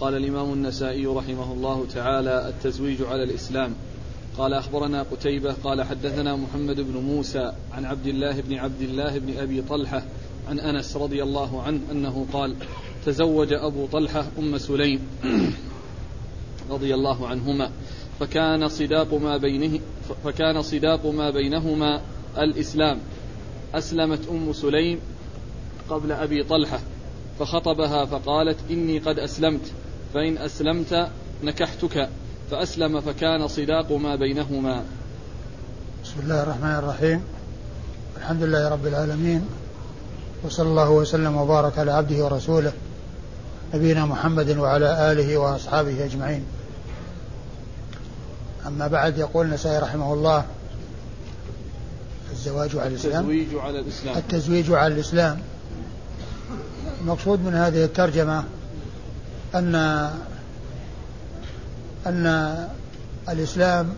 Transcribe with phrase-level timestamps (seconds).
[0.00, 3.74] قال الإمام النسائي رحمه الله تعالى التزويج على الإسلام.
[4.38, 9.38] قال أخبرنا قتيبة قال حدثنا محمد بن موسى عن عبد الله بن عبد الله بن
[9.38, 10.02] أبي طلحة
[10.48, 12.56] عن أنس رضي الله عنه أنه قال
[13.06, 15.00] تزوج أبو طلحة أم سليم
[16.70, 17.70] رضي الله عنهما
[18.20, 19.80] فكان صداق ما بينه
[20.24, 22.00] فكان صداق ما بينهما
[22.38, 22.98] الإسلام.
[23.74, 25.00] أسلمت أم سليم
[25.90, 26.80] قبل أبي طلحة
[27.38, 29.72] فخطبها فقالت إني قد أسلمت.
[30.14, 31.08] فإن أسلمت
[31.42, 32.08] نكحتك
[32.50, 34.82] فأسلم فكان صداق ما بينهما.
[36.04, 37.22] بسم الله الرحمن الرحيم.
[38.16, 39.46] الحمد لله رب العالمين
[40.44, 42.72] وصلى الله وسلم وبارك على عبده ورسوله
[43.74, 46.44] نبينا محمد وعلى آله وأصحابه أجمعين.
[48.66, 50.44] أما بعد يقول النسائي رحمه الله
[52.32, 53.30] الزواج على الإسلام.
[53.30, 54.16] التزويج على الإسلام.
[54.16, 55.38] التزويج على الإسلام.
[57.00, 58.44] المقصود من هذه الترجمة
[59.54, 59.74] أن
[62.06, 62.68] أن
[63.28, 63.94] الإسلام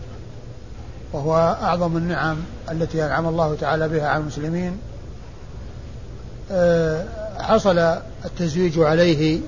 [1.13, 2.37] وهو أعظم النعم
[2.71, 4.77] التي أنعم الله تعالى بها على المسلمين
[6.51, 7.05] آه،
[7.39, 7.77] حصل
[8.25, 9.39] التزويج عليه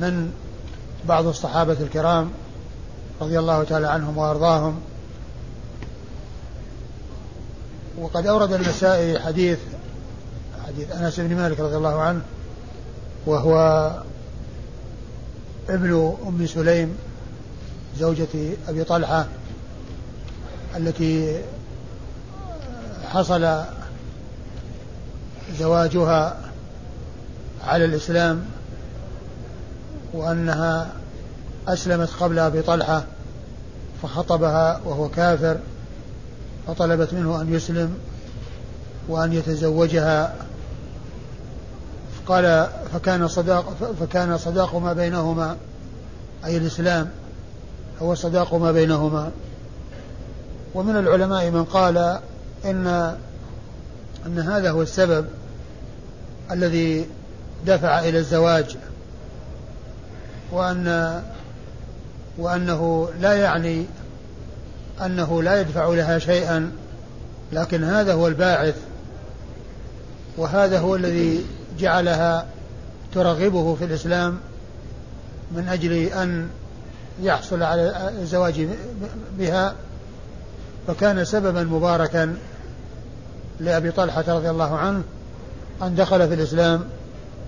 [0.00, 0.32] من
[1.08, 2.30] بعض الصحابة الكرام
[3.20, 4.80] رضي الله تعالى عنهم وأرضاهم.
[7.98, 9.58] وقد أورد النسائي حديث
[10.66, 12.20] حديث أنس بن مالك رضي الله عنه
[13.26, 13.90] وهو
[15.68, 16.96] ابن أم سليم
[17.98, 18.28] زوجة
[18.68, 19.26] أبي طلحة
[20.76, 21.42] التي
[23.08, 23.62] حصل
[25.58, 26.36] زواجها
[27.66, 28.44] على الإسلام
[30.12, 30.92] وأنها
[31.68, 33.04] أسلمت قبل أبي طلحة
[34.02, 35.58] فخطبها وهو كافر
[36.66, 37.98] فطلبت منه أن يسلم
[39.08, 40.34] وأن يتزوجها
[42.26, 45.56] قال فكان صداق فكان صداق ما بينهما
[46.44, 47.08] أي الإسلام
[48.02, 49.30] هو صداق ما بينهما.
[50.74, 52.18] ومن العلماء من قال
[52.64, 53.16] إن
[54.26, 55.26] أن هذا هو السبب
[56.50, 57.06] الذي
[57.66, 58.76] دفع إلى الزواج
[60.52, 61.22] وأن
[62.38, 63.86] وأنه لا يعني
[65.04, 66.72] أنه لا يدفع لها شيئا
[67.52, 68.74] لكن هذا هو الباعث
[70.36, 71.44] وهذا هو الذي
[71.78, 72.46] جعلها
[73.14, 74.38] ترغبه في الإسلام
[75.52, 76.48] من أجل أن
[77.22, 78.68] يحصل على الزواج
[79.38, 79.74] بها
[80.86, 82.36] فكان سببا مباركا
[83.60, 85.02] لأبي طلحة رضي الله عنه
[85.82, 86.84] أن دخل في الإسلام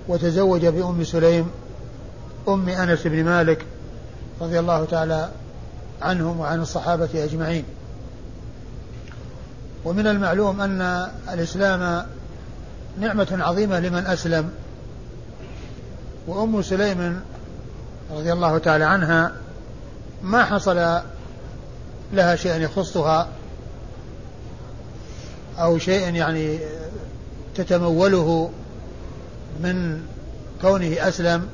[0.08, 1.50] وتزوج بأم سليم
[2.48, 3.64] أم أنس بن مالك
[4.40, 5.30] رضي الله تعالى
[6.02, 7.64] عنهم وعن الصحابة أجمعين.
[9.84, 12.06] ومن المعلوم أن الإسلام
[13.00, 14.50] نعمة عظيمة لمن أسلم.
[16.26, 17.20] وأم سليم
[18.10, 19.32] رضي الله تعالى عنها
[20.22, 21.00] ما حصل
[22.12, 23.28] لها شيء يخصها
[25.58, 26.58] أو شيء يعني
[27.54, 28.50] تتموله
[29.60, 30.02] من
[30.62, 31.48] كونه أسلم.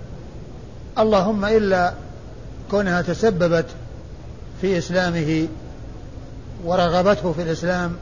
[0.98, 1.92] اللهم إلا
[2.70, 3.66] كونها تسببت
[4.60, 5.48] في إسلامه
[6.64, 7.96] ورغبته في الإسلام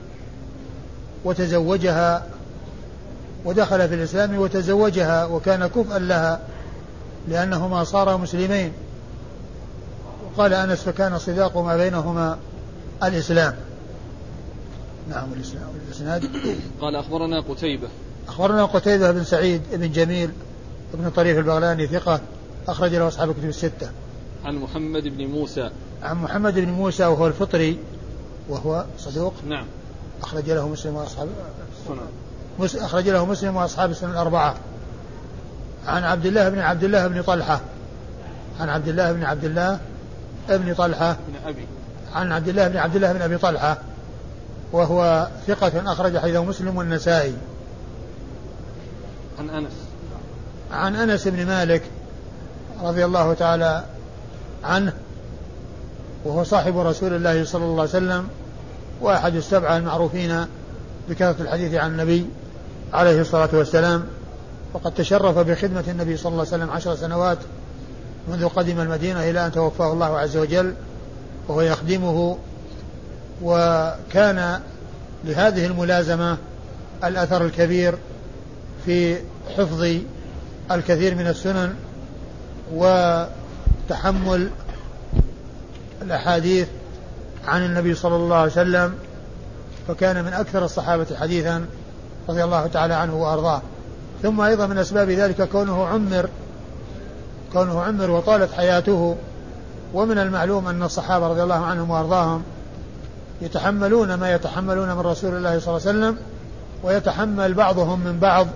[1.25, 2.27] وتزوجها
[3.45, 6.41] ودخل في الإسلام وتزوجها وكان كفءا لها
[7.29, 8.73] لأنهما صارا مسلمين.
[10.25, 12.39] وقال أنس فكان صداق ما بينهما
[13.03, 13.57] الإسلام.
[15.11, 16.25] نعم الإسلام الإسناد.
[16.81, 17.89] قال أخبرنا قتيبة.
[18.29, 20.31] أخبرنا قتيبة بن سعيد بن جميل
[20.95, 22.21] بن طريف البغلاني ثقة
[22.69, 23.91] أخرج له أصحاب الكتب الستة.
[24.45, 25.71] عن محمد بن موسى.
[26.03, 27.79] عن محمد بن موسى وهو الفطري
[28.49, 29.35] وهو صدوق.
[29.49, 29.67] نعم.
[30.23, 31.29] أخرج له مسلم وأصحاب
[31.83, 32.07] السنن
[32.65, 34.55] أخرج له مسلم وأصحاب السنن الأربعة.
[35.87, 37.61] عن عبد الله بن عبد الله بن طلحة.
[38.61, 39.79] عن عبد الله بن عبد الله
[40.49, 41.17] بن طلحة.
[42.15, 43.79] عن عبد الله بن عبد الله بن أبي طلحة.
[44.73, 47.35] وهو ثقة أخرج حديثه مسلم والنسائي.
[49.39, 49.73] عن أنس.
[50.73, 51.83] عن أنس بن مالك
[52.83, 53.85] رضي الله تعالى
[54.65, 54.93] عنه.
[56.25, 58.29] وهو صاحب رسول الله صلى الله عليه وسلم.
[59.01, 60.47] وأحد السبعة المعروفين
[61.09, 62.27] بكثرة الحديث عن النبي.
[62.93, 64.05] عليه الصلاة والسلام
[64.73, 67.39] وقد تشرف بخدمة النبي صلى الله عليه وسلم عشر سنوات
[68.29, 70.75] منذ قدم المدينة إلى أن توفاه الله عز وجل
[71.49, 72.39] وهو يخدمه
[73.43, 74.61] وكان
[75.25, 76.37] لهذه الملازمة
[77.05, 77.95] الأثر الكبير
[78.87, 79.17] في
[79.57, 79.97] حفظ
[80.71, 81.75] الكثير من السنن
[82.75, 84.51] وتحمل
[86.03, 86.69] الأحاديث
[87.47, 88.95] عن النبي صلى الله عليه وسلم
[89.89, 91.67] فكان من أكثر الصحابة حديثا
[92.31, 93.63] رضي الله تعالى عنه وأرضاه.
[94.23, 96.29] ثم أيضا من أسباب ذلك كونه عمر
[97.53, 99.17] كونه عمر وطالت حياته.
[99.95, 102.43] ومن المعلوم أن الصحابة رضي الله عنهم وأرضاهم
[103.43, 106.17] يتحملون ما يتحملون من رسول الله صلى الله عليه وسلم
[106.83, 108.47] ويتحمل بعضهم من بعض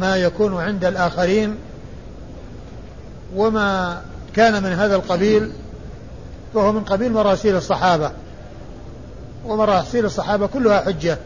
[0.00, 1.56] ما يكون عند الآخرين.
[3.36, 4.00] وما
[4.36, 5.52] كان من هذا القبيل
[6.54, 8.10] فهو من قبيل مراسيل الصحابة.
[9.46, 11.18] ومراسيل الصحابة كلها حجة.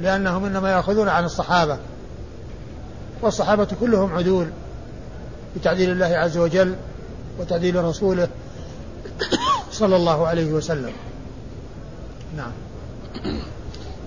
[0.00, 1.78] لأنهم إنما يأخذون عن الصحابة
[3.22, 4.46] والصحابة كلهم عدول
[5.56, 6.74] بتعديل الله عز وجل
[7.40, 8.28] وتعديل رسوله
[9.70, 10.92] صلى الله عليه وسلم.
[12.36, 12.52] نعم.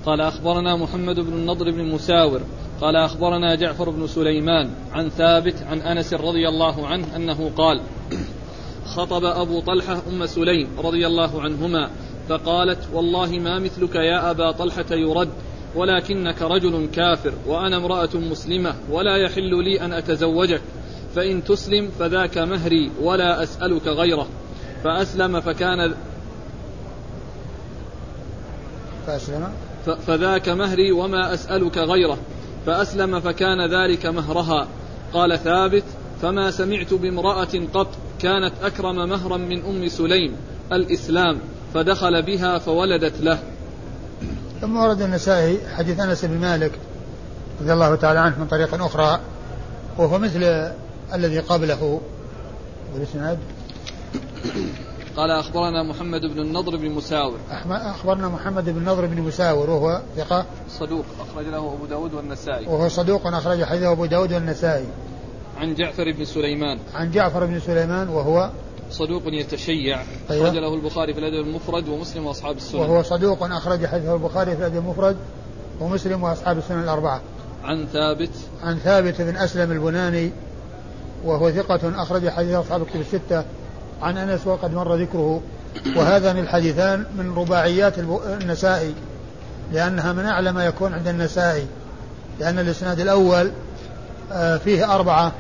[0.06, 2.42] قال أخبرنا محمد بن النضر بن مساور
[2.82, 7.82] قال أخبرنا جعفر بن سليمان عن ثابت عن أنس رضي الله عنه أنه قال
[8.96, 11.90] خطب أبو طلحة أم سليم رضي الله عنهما
[12.30, 15.30] فقالت والله ما مثلك يا أبا طلحة يرد
[15.78, 20.62] ولكنك رجل كافر وأنا امرأة مسلمة ولا يحل لي أن أتزوجك
[21.16, 24.28] فإن تسلم فذاك مهري ولا أسألك غيره.
[24.84, 25.94] فأسلم فكان
[29.08, 29.52] فأسلم؟
[30.08, 32.18] فذاك مهري وما أسألك غيره.
[32.66, 34.68] فأسلم فكان ذلك مهرها.
[35.14, 35.84] قال ثابت
[36.22, 37.88] فما سمعت بامرأة قط
[38.20, 40.36] كانت أكرم مهرا من أم سليم
[40.72, 41.40] الإسلام
[41.74, 43.40] فدخل بها فولدت له.
[44.62, 46.72] ثم ورد النسائي حديث أنس بن مالك
[47.62, 49.20] رضي الله تعالى عنه من طريق أخرى
[49.98, 50.72] وهو مثل
[51.14, 52.02] الذي قبله.
[52.94, 53.38] والإسناد
[55.18, 57.38] قال أخبرنا محمد بن النضر بن مساور.
[57.70, 60.46] أخبرنا محمد بن النضر بن مساور وهو ثقة.
[60.70, 62.68] صدوق أخرج له أبو داود والنسائي.
[62.68, 64.86] وهو صدوق أخرج حديثه أبو داود والنسائي.
[65.58, 66.80] عن جعفر بن سليمان.
[66.94, 68.50] عن جعفر بن سليمان وهو
[68.92, 70.02] صدوق يتشيع.
[70.32, 70.48] أيوة.
[70.48, 72.80] أخرج له البخاري في الأدب المفرد ومسلم وأصحاب السنن.
[72.80, 75.16] وهو صدوق أخرج حديثه البخاري في الأدب المفرد
[75.80, 77.22] ومسلم وأصحاب السنن الأربعة.
[77.64, 78.32] عن ثابت.
[78.64, 80.32] عن ثابت بن أسلم البناني
[81.26, 83.44] وهو ثقة أخرج حديث أصحاب الكتب الستة.
[84.02, 85.42] عن أنس وقد مر ذكره.
[85.96, 87.94] وهذان الحديثان من رباعيات
[88.42, 88.94] النسائي
[89.74, 91.66] لأنها من أعلى ما يكون عند النسائي
[92.40, 93.52] لأن الإسناد الأول
[94.32, 95.32] آه، فيه أربعة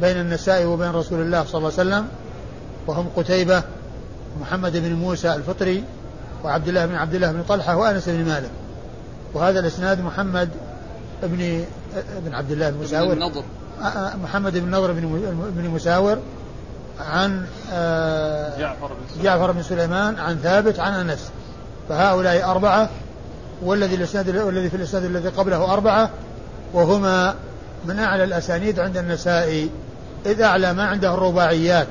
[0.00, 2.08] بين النسائي وبين رسول الله صلى الله عليه وسلم.
[2.86, 3.62] وهم قتيبة
[4.40, 5.84] محمد بن موسى الفطري
[6.44, 8.50] وعبد الله بن عبد الله بن طلحة وأنس بن مالك.
[9.34, 10.48] وهذا الإسناد محمد
[11.22, 11.64] بن
[12.24, 16.18] بن عبد الله المساور بن آه، آه، محمد بن النضر بن مساور
[17.00, 19.24] عن آه، جعفر بن سليمان.
[19.24, 21.30] جعفر بن سليمان عن ثابت عن أنس.
[21.88, 22.88] فهؤلاء أربعة
[23.62, 26.10] والذي الإسناد والذي في الإسناد الذي قبله أربعة
[26.72, 27.34] وهما
[27.84, 29.70] من أعلى الأسانيد عند النسائي
[30.26, 31.86] إذ أعلى ما عنده الرباعيات.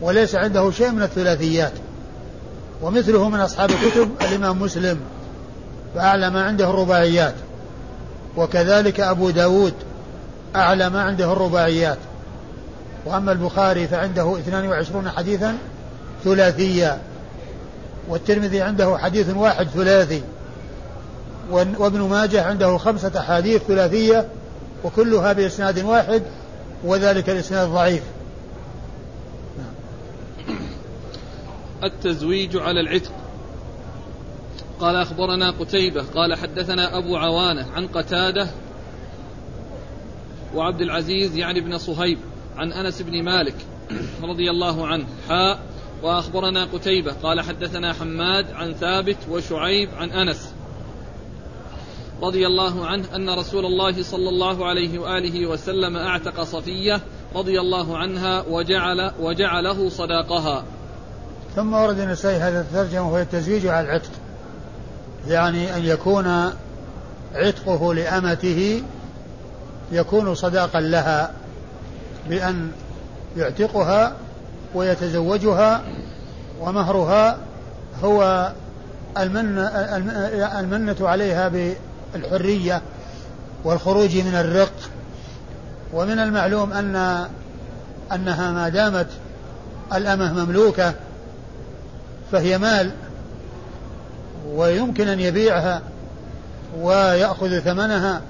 [0.00, 1.72] وليس عنده شيء من الثلاثيات.
[2.82, 5.00] ومثله من أصحاب الكتب الإمام مسلم
[5.94, 7.34] فأعلى ما عنده الرباعيات.
[8.36, 9.74] وكذلك أبو داود
[10.56, 11.98] أعلى ما عنده الرباعيات.
[13.06, 15.54] وأما البخاري فعنده 22 حديثا
[16.24, 16.98] ثلاثيا
[18.08, 20.22] والترمذي عنده حديث واحد ثلاثي.
[21.50, 24.28] وابن ماجه عنده خمسة أحاديث ثلاثية
[24.84, 26.22] وكلها بإسناد واحد
[26.84, 28.02] وذلك الإسناد ضعيف.
[31.84, 33.12] التزويج على العتق
[34.80, 38.48] قال أخبرنا قتيبة قال حدثنا أبو عوانة عن قتادة
[40.54, 42.18] وعبد العزيز يعني ابن صهيب
[42.56, 43.54] عن أنس بن مالك
[44.22, 45.58] رضي الله عنه حاء
[46.02, 50.54] وأخبرنا قتيبة قال حدثنا حماد عن ثابت وشعيب عن أنس
[52.22, 57.00] رضي الله عنه أن رسول الله صلى الله عليه وآله وسلم أعتق صفية
[57.34, 60.64] رضي الله عنها وجعل وجعله صداقها.
[61.56, 64.10] ثم ورد النسائي هذا الترجمة وهو التزويج على العتق.
[65.28, 66.50] يعني أن يكون
[67.34, 68.82] عتقه لأمته
[69.92, 71.30] يكون صداقا لها
[72.28, 72.70] بأن
[73.36, 74.12] يعتقها
[74.74, 75.82] ويتزوجها
[76.60, 77.38] ومهرها
[78.04, 78.52] هو
[79.18, 79.58] المن
[80.58, 81.48] المنة عليها
[82.14, 82.82] بالحرية
[83.64, 84.72] والخروج من الرق
[85.92, 87.26] ومن المعلوم أن
[88.12, 89.08] أنها ما دامت
[89.94, 90.94] الأمة مملوكة
[92.32, 92.90] فهي مال
[94.48, 95.82] ويمكن أن يبيعها
[96.80, 98.20] ويأخذ ثمنها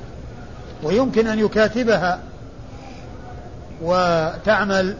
[0.82, 2.18] ويمكن أن يكاتبها
[3.82, 4.96] وتعمل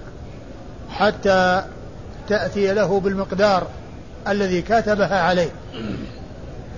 [0.91, 1.63] حتى
[2.29, 3.67] تأتي له بالمقدار
[4.29, 5.51] الذي كاتبها عليه.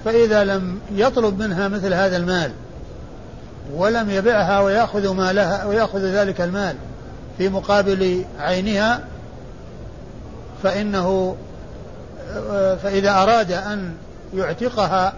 [0.04, 2.52] فإذا لم يطلب منها مثل هذا المال
[3.74, 6.76] ولم يبعها ويأخذ مالها ويأخذ ذلك المال
[7.38, 9.00] في مقابل عينها
[10.62, 11.36] فإنه
[12.82, 13.94] فإذا أراد أن
[14.34, 15.12] يعتقها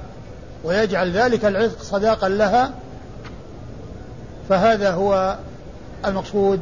[0.64, 2.70] ويجعل ذلك العتق صداقا لها
[4.48, 5.36] فهذا هو
[6.04, 6.60] المقصود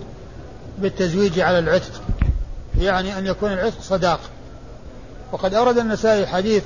[0.79, 2.03] بالتزويج على العتق
[2.81, 4.21] يعني أن يكون العتق صداق.
[5.33, 6.63] وقد أورد النسائي حديث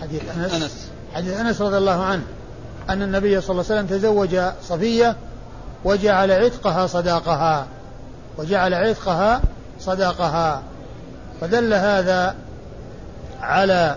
[0.00, 0.88] حديث أنس, أنس.
[1.14, 2.22] حديث أنس رضي الله عنه
[2.90, 5.16] أن النبي صلى الله عليه وسلم تزوج صفية
[5.84, 7.66] وجعل عتقها صداقها
[8.38, 9.40] وجعل عتقها
[9.80, 10.62] صداقها
[11.40, 12.34] فدل هذا
[13.42, 13.96] على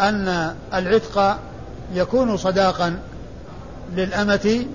[0.00, 1.38] أن العتق
[1.94, 2.98] يكون صداقا
[3.94, 4.66] للأمة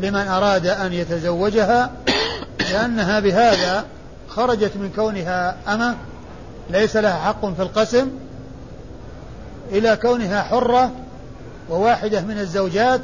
[0.00, 1.90] لمن أراد أن يتزوجها
[2.70, 3.84] لأنها بهذا
[4.28, 5.96] خرجت من كونها أمة
[6.70, 8.10] ليس لها حق في القسم
[9.72, 10.90] إلى كونها حرة
[11.70, 13.00] وواحدة من الزوجات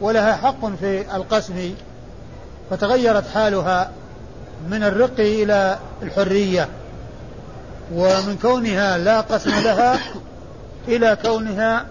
[0.00, 1.74] ولها حق في القسم
[2.70, 3.90] فتغيرت حالها
[4.70, 6.68] من الرق إلى الحرية.
[7.94, 9.98] ومن كونها لا قسم لها
[10.88, 11.86] إلى كونها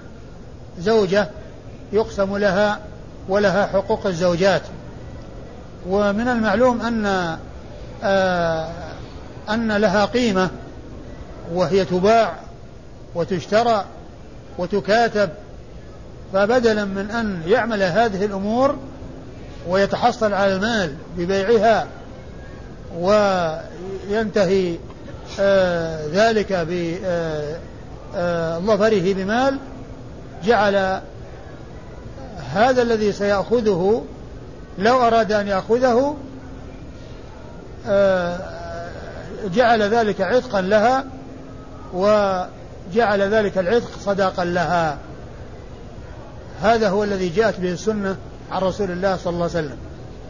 [0.79, 1.29] زوجة
[1.93, 2.79] يقسم لها
[3.29, 4.61] ولها حقوق الزوجات.
[5.89, 7.37] ومن المعلوم أن
[8.03, 8.67] آه
[9.49, 10.49] أن لها قيمة
[11.53, 12.35] وهي تباع
[13.15, 13.85] وتشترى
[14.57, 15.29] وتكاتب
[16.33, 18.75] فبدلا من أن يعمل هذه الأمور
[19.67, 21.87] ويتحصل على المال ببيعها
[22.99, 24.77] وينتهي
[26.13, 27.59] ذلك بظفره آه،
[28.15, 29.57] آه بمال
[30.43, 31.01] جعل
[32.53, 34.03] هذا الذي سيأخذه
[34.77, 36.17] لو أراد أن يأخذه
[37.87, 38.39] آه،
[39.53, 41.05] جعل ذلك عتقا لها
[41.93, 44.97] وجعل ذلك العتق صداقا لها.
[46.61, 48.15] هذا هو الذي جاءت به السنة
[48.51, 49.77] عن رسول الله صلى الله عليه وسلم.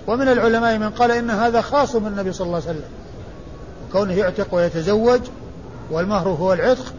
[0.07, 3.00] ومن العلماء من قال إن هذا خاص بالنبي صلى الله عليه وسلم.
[3.91, 5.21] كونه يعتق ويتزوج
[5.91, 6.93] والمهر هو العتق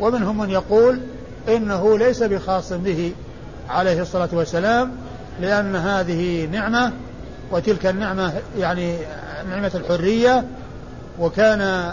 [0.00, 1.00] ومنهم من يقول
[1.48, 3.12] إنه ليس بخاص به
[3.68, 4.92] عليه الصلاة والسلام
[5.40, 6.92] لأن هذه نعمة
[7.50, 8.96] وتلك النعمة يعني
[9.50, 10.44] نعمة الحرية
[11.20, 11.92] وكان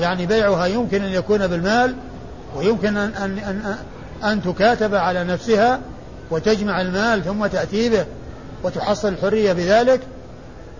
[0.00, 1.94] يعني بيعها يمكن أن يكون بالمال
[2.56, 3.76] ويمكن أن, أن, أن,
[4.24, 5.80] أن تكاتب على نفسها
[6.30, 8.04] وتجمع المال ثم تأتي به
[8.64, 10.00] وتحصل الحرية بذلك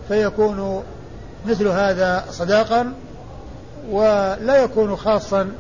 [0.08, 0.82] فيكون
[1.47, 2.92] مثل هذا صداقا
[3.90, 5.50] ولا يكون خاصا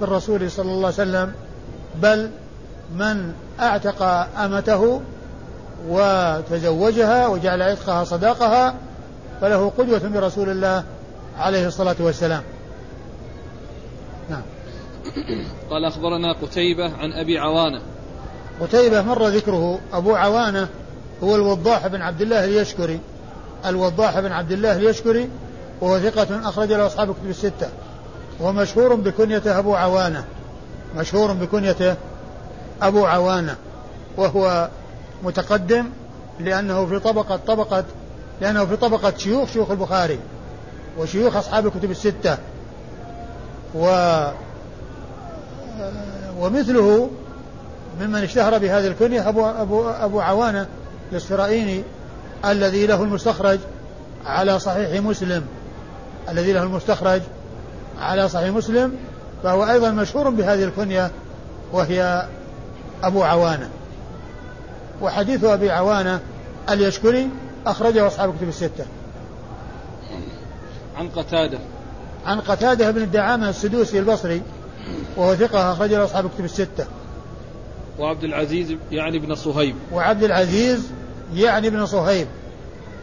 [0.00, 1.32] بالرسول صلى الله عليه وسلم
[2.02, 2.30] بل
[2.94, 4.02] من أعتق
[4.38, 5.00] أمته
[5.88, 8.74] وتزوجها وجعل عتقها صداقها
[9.40, 10.84] فله قدوة برسول الله
[11.38, 12.42] عليه الصلاة والسلام.
[14.30, 14.42] نعم.
[15.70, 17.80] قال أخبرنا قتيبة عن أبي عوانة.
[18.60, 20.68] قتيبة مر ذكره أبو عوانة
[21.22, 23.00] هو الوضاح بن عبد الله اليشكري.
[23.66, 25.28] الوضاح بن عبد الله اليشكري
[25.80, 27.68] وهو ثقة أخرج له أصحاب كتب الستة.
[28.40, 30.24] ومشهور بكنيته أبو عوانة.
[30.96, 31.94] مشهور بكنيته
[32.82, 33.56] أبو عوانة.
[34.16, 34.68] وهو
[35.22, 35.86] متقدم
[36.40, 37.84] لأنه في طبقة طبقة
[38.40, 40.18] لأنه في طبقة شيوخ شيوخ البخاري
[40.98, 42.38] وشيوخ أصحاب الكتب الستة.
[43.74, 43.86] و
[46.40, 47.10] ومثله
[48.00, 50.66] ممن اشتهر بهذه الكنية أبو, أبو, أبو عوانة
[51.12, 51.82] الإسرائيلي
[52.46, 53.58] الذي له المستخرج
[54.26, 55.46] على صحيح مسلم.
[56.28, 57.20] الذي له المستخرج
[57.98, 58.92] على صحيح مسلم
[59.42, 61.10] فهو أيضا مشهور بهذه الكنية
[61.72, 62.28] وهي
[63.02, 63.70] أبو عوانة.
[65.02, 66.20] وحديث أبي عوانة
[66.70, 67.30] اليشكري
[67.66, 68.84] أخرجه أصحاب الكتب الستة.
[70.96, 71.58] عن قتادة.
[72.26, 74.42] عن قتادة بن الدعامة السدوسي البصري
[75.16, 76.86] وهو ثقة أخرجه أصحاب الكتب الستة.
[77.98, 79.74] وعبد العزيز يعني ابن صهيب.
[79.92, 80.90] وعبد العزيز
[81.34, 82.26] يعني ابن صهيب.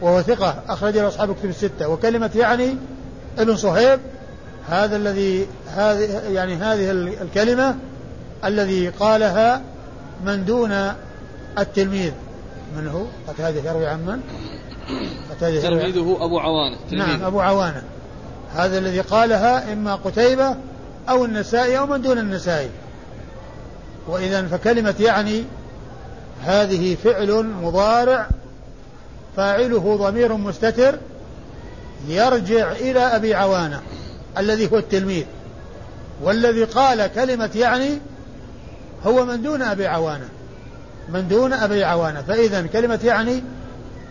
[0.04, 2.76] وهو ثقة أخرجه أصحاب الكتب الستة وكلمة يعني
[3.38, 4.00] ابن صهيب
[4.68, 5.46] هذا الذي
[5.76, 6.90] هذه يعني هذه
[7.22, 7.76] الكلمة
[8.44, 9.62] الذي قالها
[10.24, 10.72] من دون
[11.58, 12.12] التلميذ
[12.76, 14.20] من هو؟ قتادة يروي عن من؟
[15.30, 17.06] قتادة تلميذه أبو عوانة تلميذ.
[17.06, 17.82] نعم أبو عوانة
[18.54, 20.56] هذا الذي قالها إما قتيبة
[21.08, 22.70] أو النسائي أو من دون النسائي
[24.08, 25.44] وإذا فكلمة يعني
[26.44, 28.28] هذه فعل مضارع
[29.36, 30.98] فاعله ضمير مستتر
[32.08, 33.80] يرجع إلى أبي عوانة
[34.38, 35.24] الذي هو التلميذ
[36.22, 37.98] والذي قال كلمة يعني
[39.06, 40.28] هو من دون أبي عوانة
[41.08, 43.42] من دون أبي عوانة فإذا كلمة يعني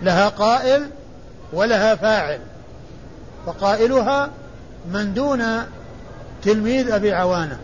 [0.01, 0.85] لها قائل
[1.53, 2.39] ولها فاعل
[3.45, 4.29] فقائلها
[4.91, 5.43] من دون
[6.43, 7.57] تلميذ أبي عوانة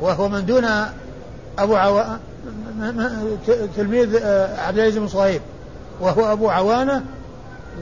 [0.00, 0.64] وهو من دون
[1.58, 2.04] أبو عو...
[3.76, 5.40] تلميذ آه، عبد العزيز بن صهيب.
[6.02, 7.02] وهو أبو عوانة.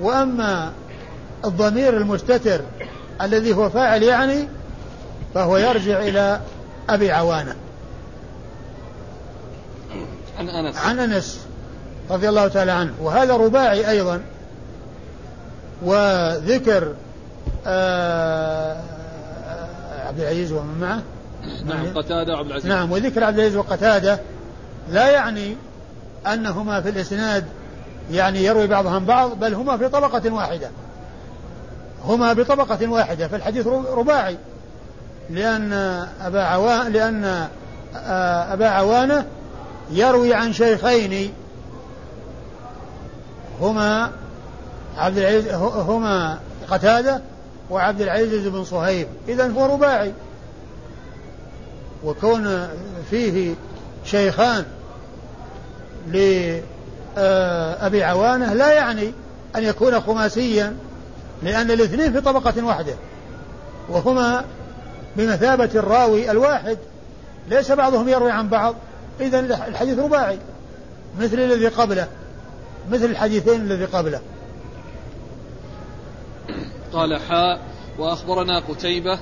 [0.01, 0.73] وأما
[1.45, 2.61] الضمير المستتر
[3.23, 4.49] الذي هو فاعل يعني
[5.35, 6.41] فهو يرجع إلى
[6.89, 7.55] أبي عوانة.
[10.39, 10.77] عن أنس.
[10.77, 11.41] عن أنس
[12.11, 12.95] رضي الله تعالى عنه.
[13.01, 14.23] وهذا رباعي أيضا.
[15.83, 16.95] وذكر
[17.67, 18.81] آه
[20.07, 21.03] عبد العزيز ومن معه.
[21.65, 21.87] نعم.
[21.95, 22.67] قتادة وعبد العزيز.
[22.67, 24.21] نعم وذكر عبد العزيز وقتادة.
[24.91, 25.57] لا يعني
[26.27, 27.45] أنهما في الإسناد
[28.11, 30.71] يعني يروي بعضهم بعض بل هما في طبقة واحدة.
[32.05, 34.37] هما بطبقة واحدة فالحديث رباعي.
[35.31, 35.73] لأن
[36.21, 37.49] أبا عوان لأن
[37.97, 39.27] آه، أبا عوانة
[39.91, 41.33] يروي عن شيخين.
[43.61, 44.11] هما
[44.97, 46.39] عبد العزيز هما
[46.71, 47.21] قتادة
[47.71, 49.09] وعبد العزيز بن صهيب.
[49.29, 50.13] إذا هو رباعي.
[52.05, 52.69] وكون
[53.11, 53.55] فيه
[54.05, 54.65] شيخان
[57.17, 59.13] لأبي عوانة لا يعني
[59.57, 60.77] أن يكون خماسيا
[61.43, 62.95] لأن الاثنين في طبقة واحدة
[63.89, 64.45] وهما
[65.17, 66.79] بمثابة الراوي الواحد
[67.49, 68.75] ليس بعضهم يروي عن بعض.
[69.21, 70.39] إذا الحديث رباعي
[71.21, 72.09] مثل الذي قبله
[72.91, 74.21] مثل الحديثين الذي قبله.
[76.93, 77.61] قال حاء
[77.99, 79.19] وأخبرنا قتيبة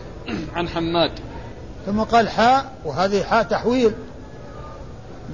[0.55, 1.11] عن حماد.
[1.87, 3.93] ثم قال حاء وهذه حاء تحويل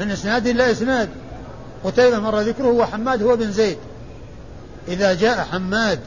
[0.01, 1.09] من إسناد إلى إسناد.
[1.85, 3.79] قتيبة مر ذكره وحماد هو بن زيد.
[4.89, 6.01] إذا جاء حماد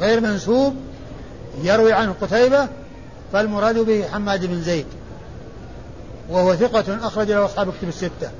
[0.00, 0.76] غير منسوب
[1.62, 2.68] يروي عنه قتيبة
[3.32, 4.86] فالمراد به حماد بن زيد.
[6.30, 8.30] وهو ثقة أخرج له أصحاب كتب الستة.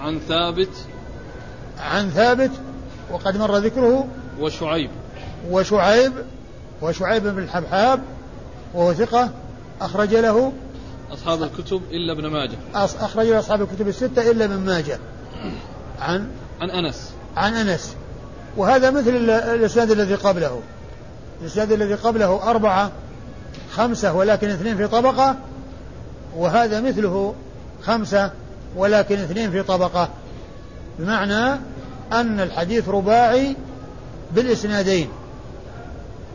[0.00, 0.68] عن ثابت.
[1.78, 2.50] عن ثابت
[3.12, 4.08] وقد مر ذكره
[4.40, 4.90] وشعيب.
[5.50, 6.12] وشعيب
[6.82, 8.00] وشعيب بن الحبحاب
[8.74, 9.30] وهو ثقة
[9.80, 10.52] أخرج له
[11.12, 12.58] أصحاب الكتب إلا ابن ماجه.
[12.74, 14.98] أخرج له أصحاب الكتب الستة إلا ابن ماجه.
[16.00, 16.28] عن؟
[16.60, 17.12] عن أنس.
[17.36, 17.94] عن أنس.
[18.56, 20.60] وهذا مثل الإسناد الذي قبله.
[21.40, 22.92] الإسناد الذي قبله أربعة
[23.72, 25.36] خمسة ولكن اثنين في طبقة
[26.36, 27.34] وهذا مثله
[27.82, 28.30] خمسة
[28.76, 30.08] ولكن اثنين في طبقة.
[30.98, 31.60] بمعنى
[32.12, 33.56] أن الحديث رباعي
[34.34, 35.08] بالإسنادين.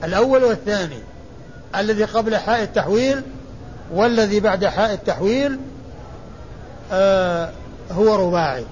[0.04, 1.00] الأول والثاني.
[1.76, 3.22] الذي قبل حاء التحويل
[3.94, 5.60] والذي بعد حاء التحويل
[6.92, 7.50] آه
[7.92, 8.66] هو رباعي.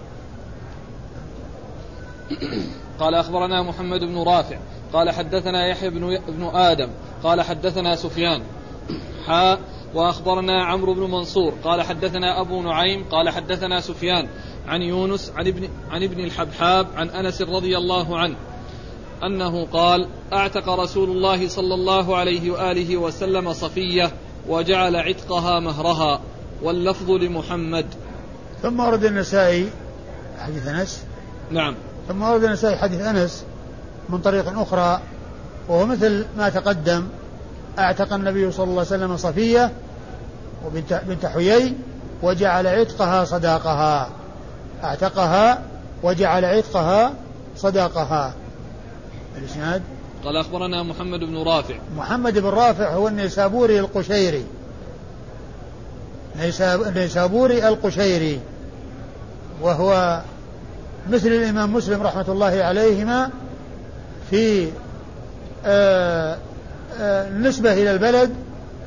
[2.99, 4.57] قال أخبرنا محمد بن رافع
[4.93, 6.89] قال حدثنا يحيى بن, بن آدم
[7.23, 8.41] قال حدثنا سفيان
[9.27, 9.59] حاء
[9.93, 14.27] وأخبرنا عمرو بن منصور قال حدثنا أبو نعيم قال حدثنا سفيان
[14.67, 18.35] عن يونس عن ابن, عن ابن الحبحاب عن أنس رضي الله عنه
[19.23, 24.11] أنه قال أعتق رسول الله صلى الله عليه وآله وسلم صفية
[24.47, 26.21] وجعل عتقها مهرها
[26.63, 27.85] واللفظ لمحمد.
[28.61, 29.69] ثم ورد النسائي
[30.39, 31.03] حديث أنس.
[31.51, 31.75] نعم.
[32.07, 33.43] ثم ورد النسائي حديث أنس
[34.09, 35.01] من طريق أخرى
[35.69, 37.07] وهو مثل ما تقدم.
[37.79, 39.71] أعتق النبي صلى الله عليه وسلم صفية
[40.65, 41.75] وبنت بنت حيي
[42.23, 44.09] وجعل عتقها صداقها.
[44.83, 45.61] أعتقها
[46.03, 47.13] وجعل عتقها
[47.57, 48.33] صداقها.
[49.37, 49.81] الإسناد؟
[50.25, 51.75] قال أخبرنا محمد بن رافع.
[51.97, 54.45] محمد بن رافع هو النيسابوري القشيري.
[56.87, 58.39] النيسابوري القشيري.
[59.61, 60.21] وهو
[61.09, 63.29] مثل الإمام مسلم رحمة الله عليهما
[64.29, 64.71] في
[65.65, 66.37] آه
[67.01, 68.31] النسبة إلى البلد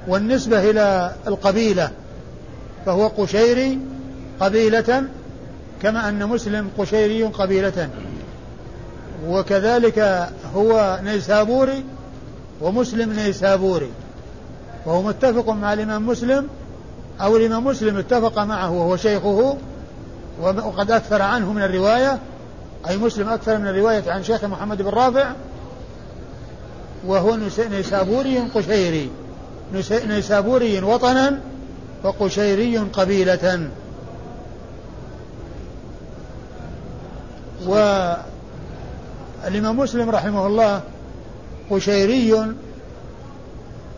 [0.09, 1.91] والنسبة إلى القبيلة.
[2.87, 3.79] فهو قشيري
[4.41, 5.05] قبيلة
[5.83, 7.89] كما أن مسلم قشيري قبيلة.
[9.27, 11.85] وكذلك هو نيسابوري
[12.61, 13.91] ومسلم نيسابوري
[14.87, 16.49] وهو متفق مع الإمام مسلم
[17.21, 19.57] أو الإمام مسلم اتفق معه وهو شيخه
[20.41, 22.19] وقد أكثر عنه من الرواية
[22.89, 25.33] أي مسلم أكثر من الرواية عن شيخ محمد بن رافع
[27.07, 27.37] وهو
[27.71, 29.11] نيسابوري قشيري.
[30.07, 31.41] نيسابوري وطنا
[32.05, 33.71] وقشيري قبيلة.
[39.45, 40.83] والإمام مسلم رحمه الله
[41.71, 42.55] قشيري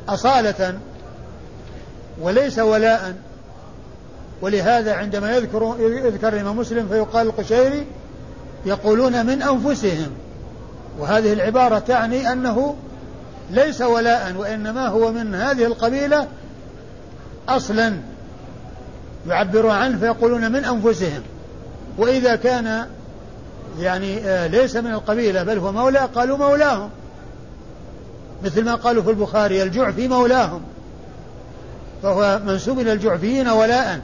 [0.09, 0.79] أصالة
[2.21, 3.15] وليس ولاء
[4.41, 7.87] ولهذا عندما يذكر يذكر الإمام مسلم فيقال القشيري
[8.67, 10.11] يقولون من أنفسهم.
[10.99, 12.77] وهذه العبارة تعني أنه
[13.51, 16.27] ليس ولاء وإنما هو من هذه القبيلة
[17.49, 17.97] أصلا.
[19.29, 21.23] يعبرون عنه فيقولون من أنفسهم.
[21.99, 22.87] وإذا كان
[23.81, 26.91] يعني آه، ليس من القبيلة بل هو مولى قالوا مولاهم.
[28.45, 30.61] مثل ما قالوا في البخاري الجعفي مولاهم.
[32.03, 34.01] فهو منسوب إلى الجعفيين ولاء.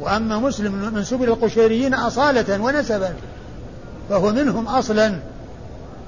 [0.00, 3.14] وأما مسلم منسوب إلى القشيريين أصالة ونسبا.
[4.08, 5.18] فهو منهم أصلا.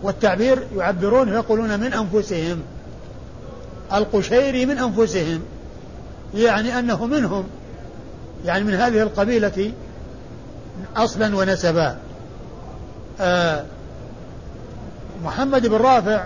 [0.03, 2.63] والتعبير يعبرون ويقولون من أنفسهم.
[3.93, 5.43] القشيري من أنفسهم.
[6.35, 7.45] يعني أنه منهم.
[8.45, 9.73] يعني من هذه القبيلة
[10.97, 11.99] أصلا ونسبا.
[15.25, 16.25] محمد بن رافع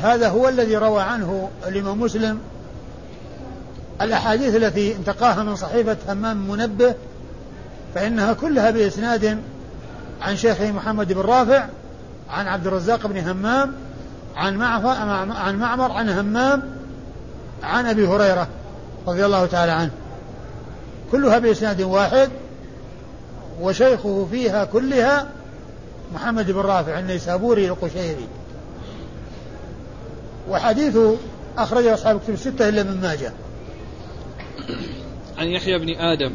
[0.00, 2.38] هذا هو الذي روى عنه الإمام مسلم
[4.02, 6.94] الأحاديث التي انتقاها من صحيفة همام منبه
[7.94, 9.38] فإنها كلها بإسناد
[10.22, 11.66] عن شيخه محمد بن رافع
[12.30, 13.72] عن عبد الرزاق بن همام
[14.36, 16.62] عن عن معمر عن همام
[17.62, 18.48] عن أبي هريرة
[19.06, 19.90] رضي الله تعالى عنه.
[21.12, 22.30] كلها بإسناد واحد
[23.60, 25.26] وشيخه فيها كلها
[26.14, 28.28] محمد بن رافع النيسابوري القشيري.
[30.48, 31.16] وحديثه
[31.58, 33.32] أخرجه أصحاب كتب الستة إلا من ماجه.
[35.38, 36.32] عن يحيى بن آدم.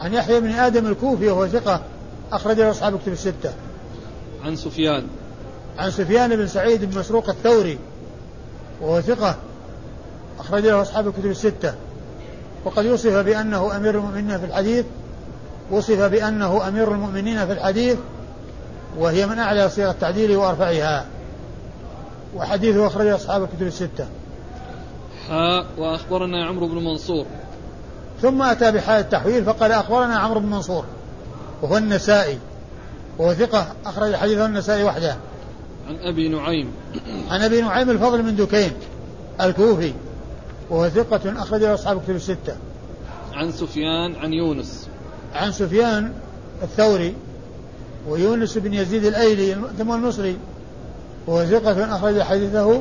[0.00, 1.80] عن يحيى بن آدم الكوفي وهو ثقة
[2.32, 3.52] أخرجه أصحاب كتب الستة.
[4.44, 5.06] عن سفيان.
[5.78, 7.78] عن سفيان بن سعيد بن مسروق الثوري
[8.80, 9.36] وهو ثقة
[10.38, 11.74] أخرج له أصحاب الكتب الستة.
[12.64, 14.84] وقد وصف بأنه أمير المؤمنين في الحديث
[15.70, 17.96] وصف بأنه أمير المؤمنين في الحديث
[18.98, 21.06] وهي من أعلى صيغ التعديل وأرفعها.
[22.36, 24.06] وحديثه أخرجه أصحاب الكتب الستة.
[25.28, 27.26] حاء وأخبرنا عمرو بن منصور.
[28.22, 30.84] ثم أتى بحال التحويل فقال أخبرنا عمرو بن منصور
[31.62, 32.38] وهو النسائي.
[33.18, 35.16] وهو ثقة أخرج حديثه النسائي وحده.
[35.88, 36.70] عن أبي نعيم.
[37.30, 38.72] عن أبي نعيم الفضل من دكين
[39.40, 39.92] الكوفي
[40.70, 42.56] وهو ثقة أخرج له أصحاب الكتب الستة.
[43.32, 44.88] عن سفيان عن يونس.
[45.34, 46.12] عن سفيان
[46.62, 47.14] الثوري
[48.08, 50.36] ويونس بن يزيد الأيلي ثم المصري
[51.26, 52.80] وهو ثقة أخرج حديثه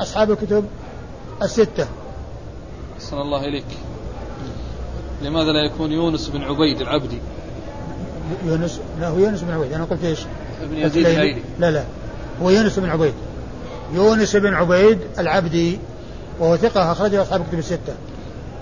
[0.00, 0.64] أصحاب الكتب
[1.42, 1.86] الستة.
[2.96, 3.64] أحسن الله إليك.
[5.22, 7.18] لماذا لا يكون يونس بن عبيد العبدي؟
[8.46, 9.72] يونس؟ لا هو يونس بن عبيد.
[9.72, 10.18] أنا قلت إيش؟
[10.62, 11.42] ابن يزيد الأيلي.
[11.58, 11.84] لا لا.
[12.42, 13.14] هو يونس بن عبيد.
[13.92, 15.78] يونس بن عبيد العبدي
[16.40, 17.94] وهو ثقة أخرجه أصحاب الكتب الستة.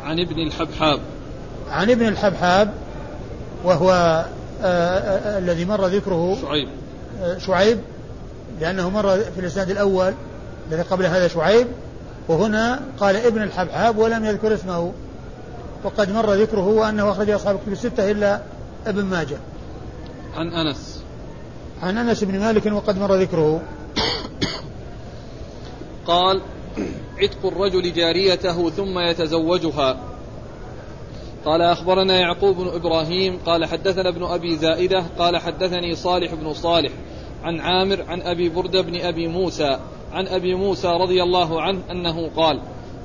[0.05, 1.01] عن ابن الحبحاب.
[1.71, 2.73] عن ابن الحبحاب
[3.65, 4.25] وهو
[4.63, 6.69] الذي مر ذكره شعيب.
[7.23, 7.79] آه، شعيب
[8.61, 10.15] لأنه مر في الإسناد الأول
[10.71, 11.67] الذي قبل هذا شعيب
[12.29, 14.93] وهنا قال ابن الحبحاب ولم يذكر اسمه.
[15.85, 18.41] وقد مر ذكره وأنه أخرج أصحاب الكتب الستة إلا
[18.87, 19.37] ابن ماجه.
[20.35, 21.03] عن أنس.
[21.83, 23.61] عن أنس بن مالك وقد مر ذكره.
[26.07, 26.41] قال
[27.19, 30.16] عتق الرجل جاريته ثم يتزوجها.
[31.47, 36.93] قال أخبرنا يعقوب بن إبراهيم قال حدثنا ابن أبي زائدة قال حدثني صالح بن صالح
[37.43, 39.79] عن عامر عن أبي بردة بن أبي موسى
[40.13, 42.61] عن أبي موسى رضي الله عنه أنه قال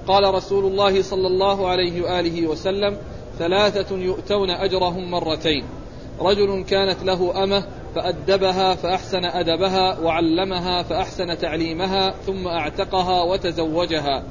[0.08, 2.98] قال رسول الله صلى الله عليه وآله وسلم
[3.40, 5.64] ثلاثة يؤتون أجرهم مرتين
[6.20, 7.64] رجل كانت له أمة
[7.96, 14.24] فأدبها فأحسن أدبها وعلمها فأحسن تعليمها ثم أعتقها وتزوجها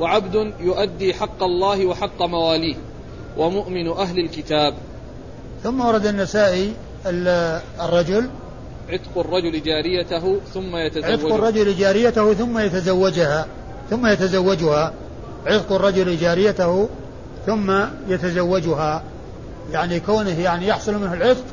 [0.00, 2.76] وعبد يؤدي حق الله وحق مواليه
[3.38, 4.74] ومؤمن أهل الكتاب.
[5.62, 6.72] ثم ورد النسائي
[7.80, 8.28] الرجل
[8.88, 13.46] عتق الرجل جاريته ثم يتزوجها عتق الرجل جاريته ثم يتزوجها
[13.90, 14.92] ثم يتزوجها.
[15.46, 16.88] عتق الرجل جاريته
[17.46, 19.02] ثم يتزوجها.
[19.72, 21.44] يعني كونه يعني يحصل منه العتق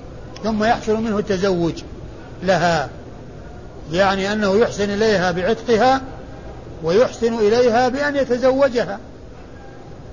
[0.43, 1.84] ثم يحصل منه التزوج
[2.43, 2.89] لها.
[3.91, 6.02] يعني أنه يحسن إليها بعتقها
[6.84, 9.00] ويحسن إليها بأن يتزوجها.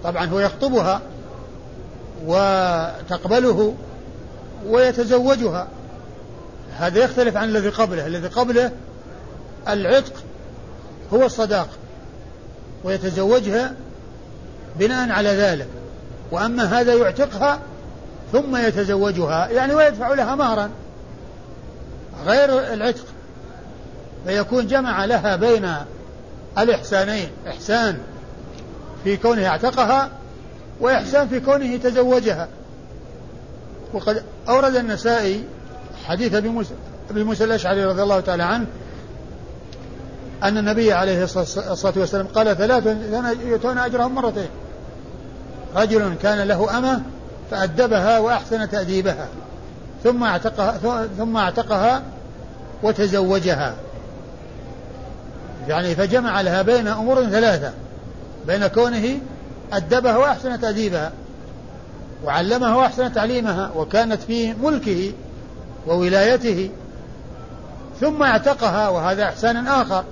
[0.05, 1.01] طبعا هو يخطبها.
[2.27, 3.75] وتقبله
[4.67, 5.69] ويتزوجها.
[6.79, 8.07] هذا يختلف عن الذي قبله.
[8.07, 8.71] الذي قبله
[9.69, 10.13] العتق
[11.13, 11.69] هو الصداق
[12.85, 13.75] ويتزوجها
[14.79, 15.69] بناء على ذلك.
[16.31, 17.59] وأما هذا يعتقها
[18.33, 20.71] ثم يتزوجها يعني ويدفع لها مهرا
[22.27, 23.05] غير العتق.
[24.27, 25.75] فيكون جمع لها بين
[26.59, 27.99] الإحسانين إحسان
[29.05, 30.11] في كونه اعتقها
[30.83, 32.49] وإحسان في كونه تزوجها.
[33.93, 35.45] وقد أورد النسائي
[36.07, 36.75] حديث أبي موسى
[37.11, 38.67] أبي موسى الأشعري رضي الله تعالى عنه
[40.43, 42.97] أن النبي عليه الصلاة والسلام قال ثلاثة
[43.47, 44.49] يؤتون أجرهم مرتين.
[45.77, 47.03] رجل كان له أمة
[47.51, 49.29] فأدبها وأحسن تأديبها
[50.05, 52.03] ثم اعتقها ثم اعتقها
[52.83, 53.75] وتزوجها.
[55.69, 57.73] يعني فجمع لها بين أمور ثلاثة
[58.47, 59.19] بين كونه
[59.73, 61.13] أدبها وأحسن تأديبها
[62.25, 65.13] وعلمها وأحسن تعليمها وكانت في ملكه
[65.87, 66.71] وولايته
[68.01, 70.05] ثم اعتقها وهذا إحسان آخر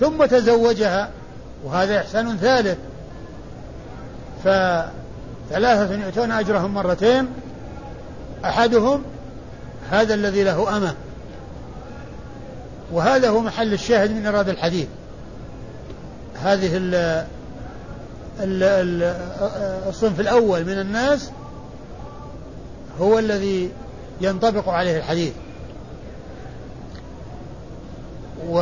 [0.00, 1.08] ثم تزوجها
[1.64, 2.78] وهذا إحسان ثالث.
[4.44, 7.26] فثلاثة يؤتون أجرهم مرتين
[8.44, 9.02] أحدهم
[9.90, 10.94] هذا الذي له أمة.
[12.92, 14.88] وهذا هو محل الشاهد من إرادة الحديث.
[16.42, 16.76] هذه
[18.40, 21.30] الصنف الأول من الناس
[23.00, 23.70] هو الذي
[24.20, 25.32] ينطبق عليه الحديث.
[28.48, 28.58] و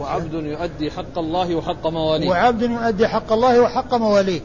[0.00, 2.30] وعبد يؤدي حق الله وحق مواليه.
[2.30, 4.40] وعبد يؤدي حق الله وحق مواليه.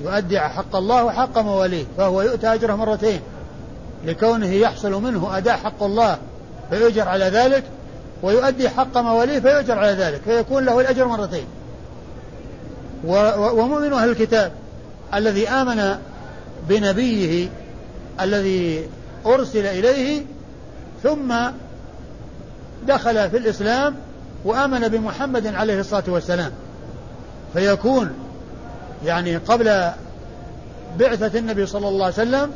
[0.00, 3.20] يؤدي حق الله وحق مواليه فهو يؤتى أجره مرتين.
[4.04, 6.18] لكونه يحصل منه أداء حق الله
[6.70, 7.64] فيؤجر على ذلك
[8.22, 11.44] ويؤدي حق مواليه فيؤجر على ذلك فيكون له الأجر مرتين.
[13.04, 14.52] ومؤمن أهل الكتاب
[15.14, 15.98] الذي آمن
[16.68, 17.48] بنبيه
[18.20, 18.88] الذي
[19.26, 20.22] أرسل إليه
[21.02, 21.34] ثم
[22.86, 23.96] دخل في الإسلام
[24.44, 26.52] وآمن بمحمد عليه الصلاة والسلام.
[27.54, 28.10] فيكون
[29.04, 29.90] يعني قبل
[30.98, 32.50] بعثة النبي صلى الله عليه وسلم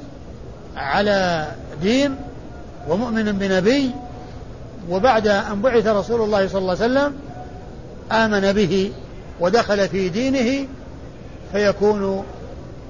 [0.76, 1.46] على
[1.82, 2.16] دين
[2.88, 3.90] ومؤمن بنبي
[4.90, 7.14] وبعد أن بعث رسول الله صلى الله عليه وسلم
[8.12, 8.92] آمن به
[9.40, 10.68] ودخل في دينه
[11.52, 12.24] فيكون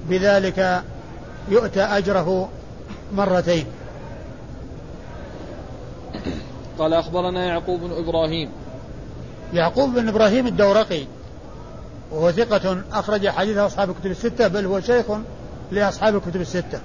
[0.09, 0.83] بذلك
[1.49, 2.49] يؤتى أجره
[3.13, 3.65] مرتين.
[6.79, 8.49] قال أخبرنا يعقوب بن إبراهيم.
[9.53, 11.05] يعقوب بن إبراهيم الدورقي
[12.11, 15.05] وهو ثقة أخرج حديثه أصحاب الكتب الستة بل هو شيخ
[15.71, 16.79] لأصحاب الكتب الستة.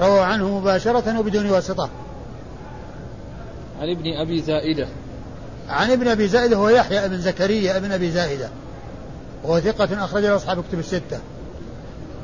[0.00, 1.88] روى عنه مباشرة وبدون واسطة.
[3.80, 4.86] عن ابن أبي زائدة.
[5.68, 8.48] عن ابن أبي زائدة هو يحيى بن زكريا ابن أبي زائدة.
[9.44, 11.20] وهو ثقة أخرج له أصحاب الكتب الستة.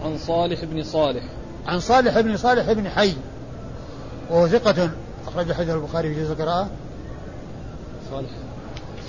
[0.05, 1.23] عن صالح بن صالح.
[1.67, 3.15] عن صالح بن صالح بن حي.
[4.31, 4.91] وهو ثقة
[5.29, 6.69] أخرج حديث البخاري في جزء القراءة.
[8.11, 8.31] صالح.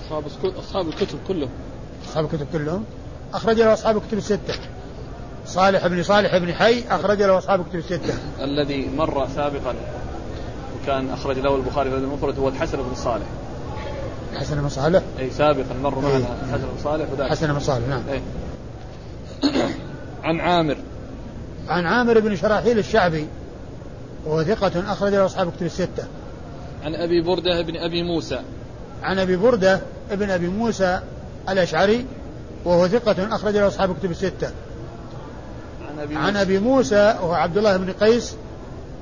[0.06, 0.24] أصحاب
[0.60, 1.50] أصحاب الكتب كلهم.
[2.10, 2.84] أصحاب الكتب كلهم.
[3.34, 4.54] أخرج له أصحاب الكتب الستة.
[5.46, 8.14] صالح بن صالح بن حي أخرج له أصحاب الكتب الستة.
[8.42, 9.76] الذي مر سابقا
[10.84, 13.26] وكان أخرج له البخاري في المفرد هو الحسن بن صالح.
[14.40, 16.18] حسن بن صالح أي سابقا مر معنا إيه.
[16.18, 17.30] الحسن بن صالح وذاك.
[17.30, 18.04] حسن بن صالح نعم.
[18.12, 18.22] أي.
[20.24, 20.78] عن عامر.
[21.68, 23.28] عن عامر بن شراحيل الشعبي
[24.26, 26.08] وهو ثقة أخرج له أصحاب الكتب الستة.
[26.84, 28.40] عن أبي بردة بن أبي موسى.
[29.04, 31.00] عن أبي بردة بن أبي موسى
[31.50, 32.06] الأشعري
[32.66, 34.52] وهو ثقة أخرج له أصحاب الكتب الستة.
[35.90, 38.36] عن أبي, عن أبي موسى وهو عبد الله بن قيس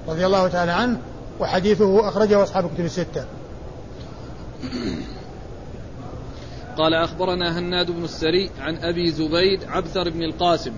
[0.08, 0.98] رضي الله تعالى عنه
[1.40, 3.26] وحديثه أخرجه أصحاب الكتب الستة.
[6.78, 10.72] قال أخبرنا هناد بن السري عن أبي زبيد عبثر بن القاسم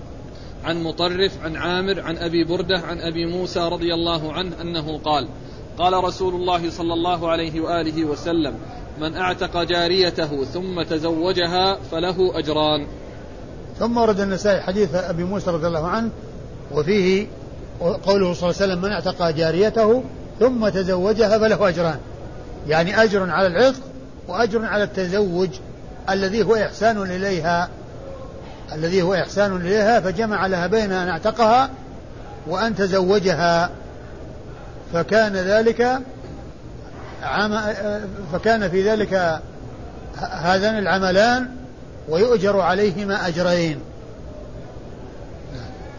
[0.64, 5.28] عن مطرف عن عامر عن أبي بردة عن أبي موسى رضي الله عنه أنه قال
[5.78, 8.54] قال رسول الله صلى الله عليه وآله وسلم
[9.00, 12.86] من أعتق جاريته ثم تزوجها فله أجران.
[13.78, 16.10] ثم ورد النسائي حديث أبي موسى رضي الله عنه
[16.72, 17.26] وفيه
[17.80, 20.02] قوله صلى الله عليه وسلم من أعتق جاريته
[20.40, 21.98] ثم تزوجها فله أجران.
[22.68, 23.80] يعني أجر على العتق
[24.28, 25.48] وأجر على التزوج.
[26.10, 27.68] الذي هو إحسان إليها
[28.72, 31.70] الذي هو إحسان إليها فجمع لها بين أن اعتقها
[32.46, 33.70] وأن تزوجها.
[34.92, 36.00] فكان ذلك
[37.22, 37.60] عم
[38.32, 39.40] فكان في ذلك
[40.18, 41.48] هذان العملان
[42.08, 43.80] ويؤجر عليهما أجرين.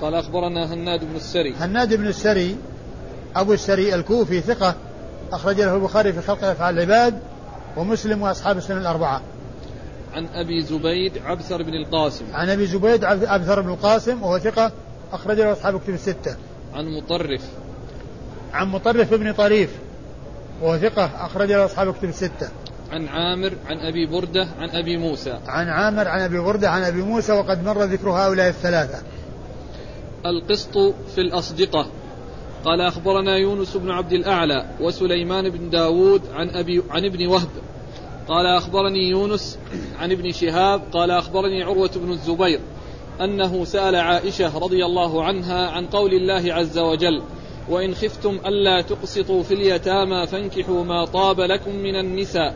[0.01, 1.55] قال أخبرنا هناد بن السري.
[1.59, 2.57] هناد بن السري
[3.35, 4.75] أبو السري الكوفي ثقة
[5.31, 7.19] أخرج له البخاري في خلق أفعال العباد
[7.77, 9.21] ومسلم وأصحاب السنة الأربعة.
[10.13, 12.25] عن أبي زبيد عبثر بن القاسم.
[12.33, 14.71] عن أبي زبيد عبثر بن القاسم وهو ثقة
[15.13, 16.35] أخرج له أصحاب كتب الستة.
[16.73, 17.41] عن مطرف.
[18.53, 19.69] عن مطرف بن طريف
[20.61, 22.49] وهو ثقة أخرج له أصحاب كتب الستة.
[22.91, 25.39] عن عامر عن أبي بردة عن أبي موسى.
[25.47, 29.01] عن عامر عن أبي بردة عن أبي موسى وقد مر ذكر هؤلاء الثلاثة.
[30.25, 30.77] القسط
[31.15, 31.87] في الأصدقة.
[32.65, 37.49] قال أخبرنا يونس بن عبد الأعلى وسليمان بن داود عن, أبي عن ابن وهب.
[38.29, 39.59] قال أخبرني يونس
[39.99, 42.59] عن ابن شهاب قال أخبرني عروة بن الزبير
[43.21, 47.21] أنه سأل عائشة رضي الله عنها عن قول الله عز وجل
[47.69, 52.55] وإن خفتم ألا تقسطوا في اليتامى فانكحوا ما طاب لكم من النساء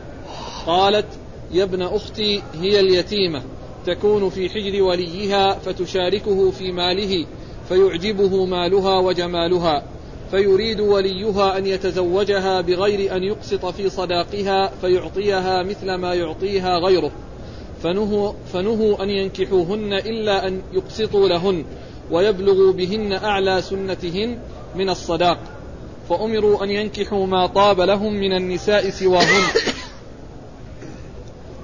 [0.66, 1.06] قالت
[1.52, 3.42] يا ابن أختي هي اليتيمة
[3.86, 7.26] تكون في حجر وليها فتشاركه في ماله
[7.68, 9.82] فيعجبه مالها وجمالها
[10.34, 17.10] فيريد وليها أن يتزوجها بغير أن يقسط في صداقها فيعطيها مثل ما يعطيها غيره.
[17.82, 21.64] فنهوا, فنهوا أن ينكحوهن إلا أن يقسطوا لهن
[22.10, 24.38] ويبلغوا بهن أعلى سنتهن
[24.76, 25.38] من الصداق.
[26.08, 29.42] فأمروا أن ينكحوا ما طاب لهم من النساء سواهن.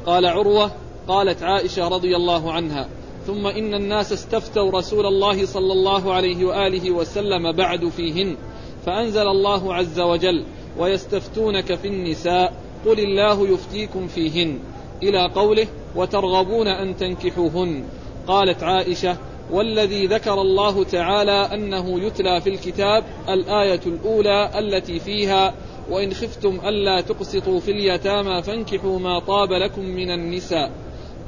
[0.06, 0.70] قال عروة
[1.08, 2.88] قالت عائشة رضي الله عنها
[3.26, 8.36] ثم إن الناس استفتوا رسول الله صلى الله عليه وآله وسلم بعد فيهن.
[8.86, 10.44] فأنزل الله عز وجل
[10.78, 12.52] ويستفتونك في النساء
[12.86, 14.58] قل الله يفتيكم فيهن
[15.02, 15.66] إلى قوله
[15.96, 17.84] وترغبون أن تنكحوهن
[18.26, 19.16] قالت عائشة
[19.50, 25.54] والذي ذكر الله تعالى أنه يتلى في الكتاب الآية الأولى التي فيها
[25.90, 30.70] وإن خفتم ألا تقسطوا في اليتامى فانكحوا ما طاب لكم من النساء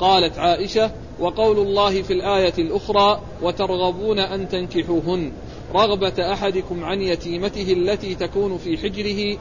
[0.01, 5.33] قالت عائشة وقول الله في الآية الأخرى وترغبون أن تنكحوهن
[5.73, 9.39] رغبة أحدكم عن يتيمته التي تكون في حجره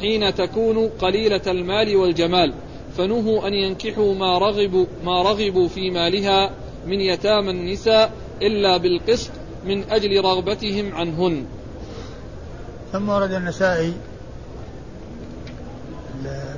[0.00, 2.54] حين تكون قليلة المال والجمال
[2.98, 6.50] فنهوا أن ينكحوا ما رغبوا ما رغبوا في مالها
[6.86, 9.30] من يتامى النساء إلا بالقسط
[9.64, 11.46] من أجل رغبتهم عنهن.
[12.92, 13.94] ثم ورد النسائي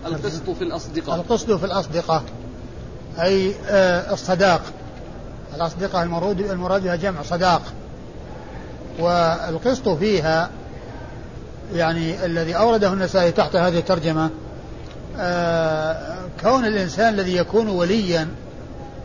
[0.06, 1.16] القسط في الأصدقاء.
[1.16, 2.22] القسط في الأصدقاء
[3.18, 4.62] أي آه، الصداق.
[5.54, 7.62] الأصدقاء المراد المراد بها جمع صداق.
[8.98, 10.50] والقسط فيها
[11.74, 14.30] يعني الذي أورده النسائي تحت هذه الترجمة
[15.18, 18.28] آه، كون الإنسان الذي يكون وليا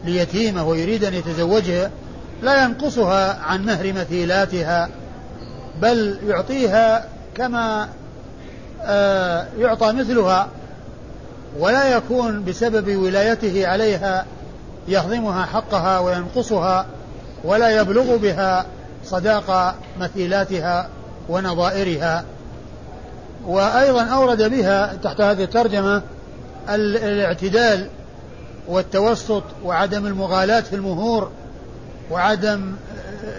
[0.06, 1.92] ليتيمة ويريد أن يتزوجها
[2.42, 4.90] لا ينقصها عن مهر مثيلاتها
[5.82, 7.90] بل يعطيها كما
[8.84, 10.48] آه، يعطى مثلها
[11.60, 14.26] ولا يكون بسبب ولايته عليها
[14.88, 16.86] يهضمها حقها وينقصها
[17.44, 18.66] ولا يبلغ بها
[19.04, 20.90] صداق مثيلاتها
[21.30, 22.26] ونظائرها.
[23.46, 26.02] وأيضا أورد بها تحت هذه الترجمة
[26.70, 27.88] الاعتدال
[28.68, 31.32] والتوسط وعدم المغالاة في المهور
[32.12, 32.76] وعدم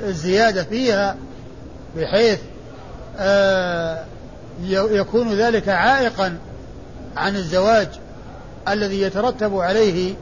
[0.02, 1.16] الزيادة فيها
[1.96, 2.38] بحيث
[3.18, 4.04] آه،
[4.70, 6.36] يكون ذلك عائقا
[7.16, 7.88] عن الزواج
[8.68, 10.14] الذي يترتب عليه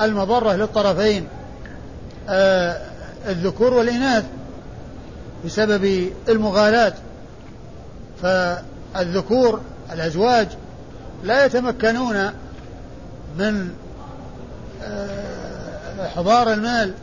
[0.00, 1.28] المضرة للطرفين.
[2.28, 2.82] آه،
[3.28, 4.24] الذكور والإناث
[5.44, 6.92] بسبب المغالاة.
[8.22, 9.60] فالذكور
[9.92, 10.48] الأزواج
[11.24, 12.30] لا يتمكنون
[13.38, 13.70] من
[14.82, 16.94] آه، إحضار المال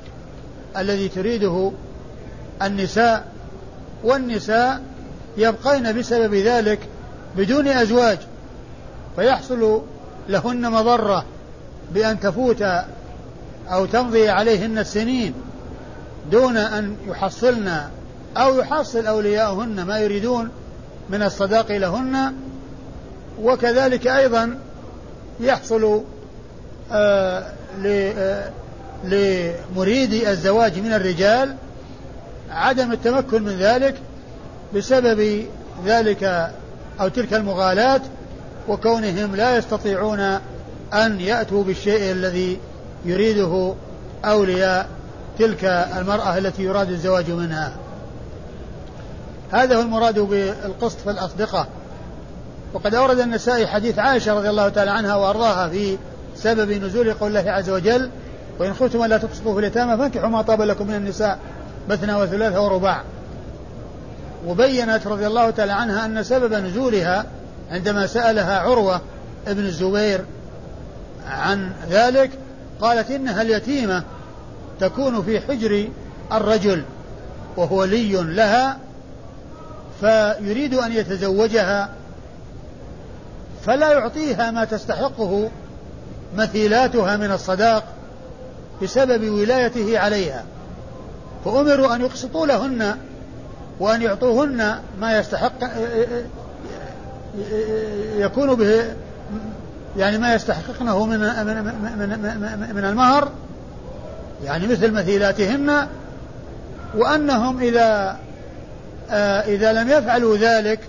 [0.78, 1.72] الذي تريده
[2.62, 3.26] النساء
[4.04, 4.82] والنساء
[5.38, 6.80] يبقين بسبب ذلك
[7.38, 8.18] بدون أزواج.
[9.16, 9.82] فيحصل
[10.30, 11.26] لهن مضرة
[11.94, 12.62] بأن تفوت
[13.72, 15.34] أو تمضي عليهن السنين
[16.32, 17.82] دون أن يحصلن
[18.38, 20.50] أو يحصل أولياؤهن ما يريدون
[21.10, 22.34] من الصداق لهن
[23.42, 24.60] وكذلك أيضا
[25.40, 26.02] يحصل
[26.92, 27.44] آه
[27.86, 28.50] آه
[29.04, 31.56] لمريد الزواج من الرجال
[32.50, 33.96] عدم التمكن من ذلك
[34.76, 35.46] بسبب
[35.86, 36.52] ذلك
[37.02, 38.02] أو تلك المغالاة
[38.68, 40.20] وكونهم لا يستطيعون
[40.94, 42.60] أن يأتوا بالشيء الذي
[43.06, 43.74] يريده
[44.26, 44.90] أولياء
[45.40, 45.66] تلك
[45.98, 47.74] المرأة التي يراد الزواج منها.
[49.54, 51.68] هذا هو المراد بالقسط في الأصدقاء
[52.74, 55.98] وقد أورد النسائي حديث عائشة رضي الله تعالى عنها وأرضاها في
[56.36, 58.10] سبب نزول قول الله عز وجل
[58.60, 61.40] وإن خفتم ألا تقسطوا في اليتامى فانكحوا ما طاب لكم من النساء
[61.90, 63.04] مثنى وثلاثة ورباع.
[64.48, 67.26] وبينت رضي الله تعالى عنها أن سبب نزولها
[67.72, 69.02] عندما سألها عروة
[69.48, 70.26] ابن الزبير
[71.28, 72.32] عن ذلك
[72.82, 74.04] قالت إنها اليتيمة
[74.80, 75.88] تكون في حجر
[76.32, 76.84] الرجل
[77.58, 78.78] وهو لي لها
[80.04, 81.90] فيريد أن يتزوجها
[83.66, 85.50] فلا يعطيها ما تستحقه
[86.38, 87.84] مثيلاتها من الصداق
[88.82, 90.44] بسبب ولايته عليها.
[91.46, 92.96] فأمروا أن يقسطوا لهن
[93.80, 95.54] وأن يعطوهن ما يستحق
[98.18, 98.84] يكون به
[99.98, 101.64] يعني ما يستحققنه من من
[102.00, 103.30] من, من المهر
[104.44, 105.88] يعني مثل مثيلاتهن
[106.96, 108.16] وأنهم إذا آه،
[109.48, 110.80] إذا لم يفعلوا ذلك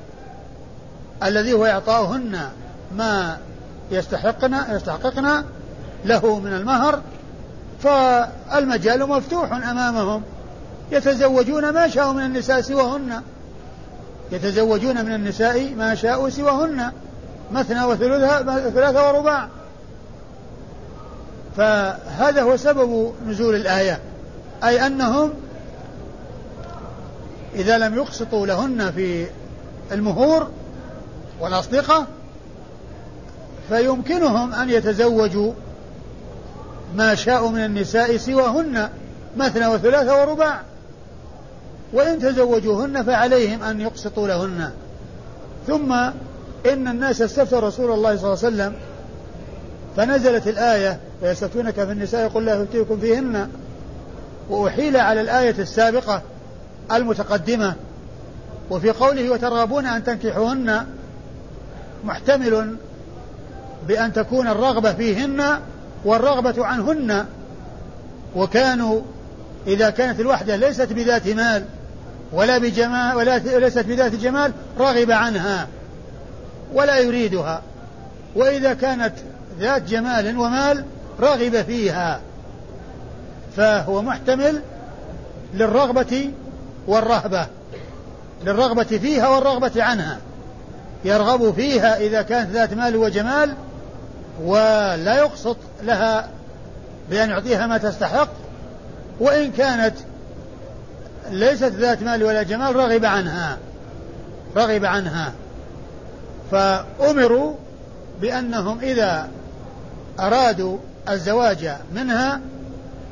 [1.22, 2.38] الذي هو إعطاؤهن
[2.96, 3.36] ما
[3.90, 5.44] يستحقن يستحققن
[6.04, 7.00] له من المهر
[7.82, 10.22] فالمجال مفتوح أمامهم.
[10.92, 13.22] يتزوجون ما شاءوا من النساء سواهن.
[14.32, 16.92] يتزوجون من النساء ما شاءوا سواهن
[17.52, 19.48] مثنى وثلاثة ورباع.
[21.56, 23.98] فهذا هو سبب نزول الآية.
[24.64, 25.32] أي أنهم
[27.54, 29.26] إذا لم يقسطوا لهن في
[29.92, 30.50] المهور
[31.40, 32.06] والأصدقة
[33.68, 35.52] فيمكنهم أن يتزوجوا
[36.96, 38.88] ما شاءوا من النساء سواهن
[39.36, 40.62] مثنى وثلاثة ورباع.
[41.92, 44.70] وإن تزوجوهن فعليهم أن يقسطوا لهن.
[45.66, 45.92] ثم
[46.72, 48.74] إن الناس استفتوا رسول الله صلى الله عليه وسلم
[49.96, 53.48] فنزلت الآية ويستفتونك في النساء يقول لا يفتيكم فيهن.
[54.50, 56.22] وأحيل على الآية السابقة
[56.92, 57.74] المتقدمة.
[58.70, 60.86] وفي قوله وترغبون أن تنكحوهن
[62.04, 62.76] محتمل
[63.88, 65.58] بأن تكون الرغبة فيهن
[66.04, 67.26] والرغبة عنهن.
[68.36, 69.00] وكانوا
[69.66, 71.64] إذا كانت الوحدة ليست بذات مال
[72.32, 75.68] ولا بجمال ولا ليست بذات جمال رغب عنها
[76.74, 77.62] ولا يريدها.
[78.36, 79.12] وإذا كانت
[79.60, 80.84] ذات جمال ومال
[81.20, 82.20] رغب فيها.
[83.56, 84.62] فهو محتمل
[85.54, 86.30] للرغبة
[86.86, 87.46] والرهبة
[88.44, 90.18] للرغبة فيها والرغبة عنها.
[91.04, 93.54] يرغب فيها إذا كانت ذات مال وجمال
[94.42, 96.28] ولا يقسط لها
[97.10, 98.28] بأن يعطيها ما تستحق.
[99.20, 99.94] وإن كانت
[101.30, 103.58] ليست ذات مال ولا جمال رغب عنها
[104.56, 105.32] رغب عنها.
[106.50, 107.54] فأمروا
[108.20, 109.28] بأنهم إذا
[110.20, 110.78] أرادوا
[111.08, 112.40] الزواج منها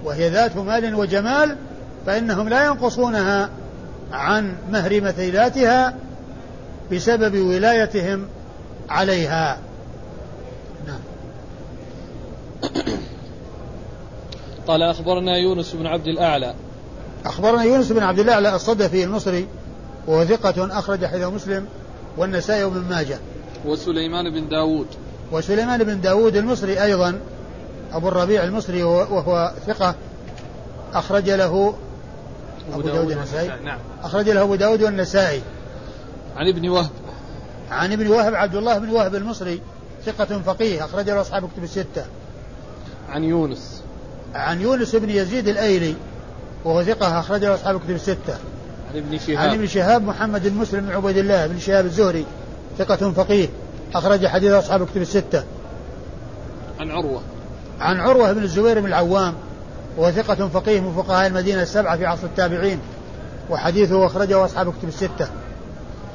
[0.05, 1.57] وهي ذات مال وجمال
[2.07, 3.49] فإنهم لا ينقصونها.
[4.13, 5.95] عن مهر مثيلاتها
[6.93, 8.27] بسبب ولايتهم
[8.89, 9.59] عليها.
[10.87, 11.01] نعم.
[14.69, 16.55] قال أخبرنا يونس بن عبد الأعلى.
[17.25, 19.47] أخبرنا يونس بن عبد الأعلى الصدفي المصري
[20.07, 21.67] وهو ثقة أخرج حديث مسلم
[22.17, 23.19] والنسائي وابن ماجه.
[23.65, 24.87] وسليمان بن داود.
[25.33, 27.21] وسليمان بن داود المصري أيضا
[27.93, 29.95] أبو الربيع المصري وهو ثقة
[30.95, 31.75] أخرج له
[32.73, 33.79] أبو, داود النسائي؟ نعم.
[34.03, 35.43] أخرج له أبو داود والنسائي
[36.37, 36.91] عن ابن وهب.
[37.71, 39.61] عن ابن وهب عبد الله بن وهب المصري
[40.07, 42.05] ثقة فقيه أخرج له أصحاب كتب الستة.
[43.09, 43.83] عن يونس.
[44.35, 45.95] عن يونس بن يزيد الأيلي
[46.65, 48.39] وهو ثقة أخرج له أصحاب كتب الستة.
[48.91, 49.39] عن ابن شهاب.
[49.39, 52.25] عن ابن شهاب محمد بن مسلم بن عبيد الله بن شهاب الزهري
[52.79, 53.49] ثقة فقيه
[53.95, 55.45] أخرج حديث أصحاب كتب الستة.
[56.81, 57.23] عن عروة.
[57.81, 59.35] عن عروة بن الزبير بن العوام
[59.97, 62.81] وهو ثقة فقيه من فقهاء المدينة السبعة في عصر التابعين
[63.51, 65.29] وحديثه أخرجه أصحاب كتب الستة.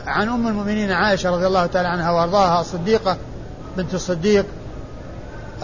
[0.05, 3.17] عن أم المؤمنين عائشة رضي الله تعالى عنها وأرضاها الصديقة
[3.78, 4.45] بنت الصديق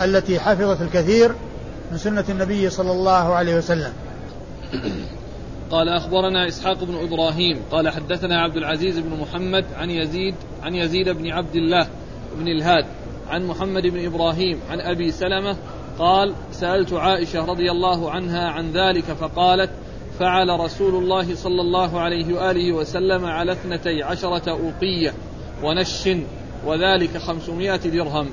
[0.02, 1.36] التي حفظت الكثير
[1.92, 3.94] من سنة النبي صلى الله عليه وسلم.
[5.72, 11.10] قال أخبرنا إسحاق بن إبراهيم قال حدثنا عبد العزيز بن محمد عن يزيد عن يزيد
[11.10, 11.88] بن عبد الله
[12.40, 12.86] بن الهاد
[13.30, 15.58] عن محمد بن إبراهيم عن أبي سلمة
[16.00, 19.70] قال سألت عائشة رضي الله عنها عن ذلك فقالت
[20.20, 25.14] فعل رسول الله صلى الله عليه وآله وسلم على اثنتي عشرة أوقية
[25.64, 26.10] ونش
[26.66, 28.30] وذلك خمسمائة درهم.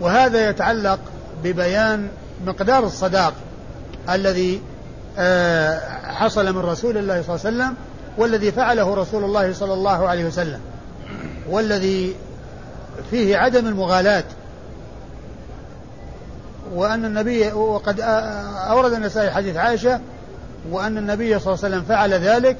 [0.00, 0.98] وهذا يتعلق
[1.44, 2.08] ببيان
[2.46, 3.34] مقدار الصداق
[4.10, 4.60] الذي
[5.18, 5.80] آه،
[6.12, 7.74] حصل من رسول الله صلى الله عليه وسلم
[8.18, 10.60] والذي فعله رسول الله صلى الله عليه وسلم
[11.50, 12.14] والذي
[13.10, 14.24] فيه عدم المغالاة
[16.74, 20.00] وأن النبي وقد أورد النسائي حديث عائشة
[20.70, 22.56] وأن النبي صلى الله عليه وسلم فعل ذلك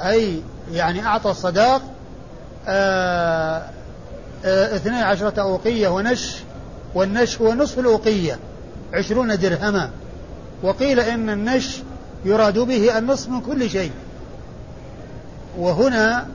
[0.00, 0.40] أي
[0.72, 1.82] يعني أعطى الصداق
[2.68, 3.62] آه،
[4.44, 6.36] آه، اثني عشرة أوقية ونش
[6.94, 8.38] والنش هو نصف الأوقية
[8.92, 9.90] عشرون درهما.
[10.62, 11.78] وقيل إن النش
[12.24, 13.90] يراد به النصف من كل شيء.
[15.58, 16.26] وهنا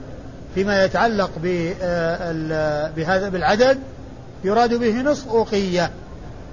[0.54, 1.30] فيما يتعلق
[1.82, 3.78] آه، بهذا بالعدد
[4.44, 5.90] يراد به نصف أوقية.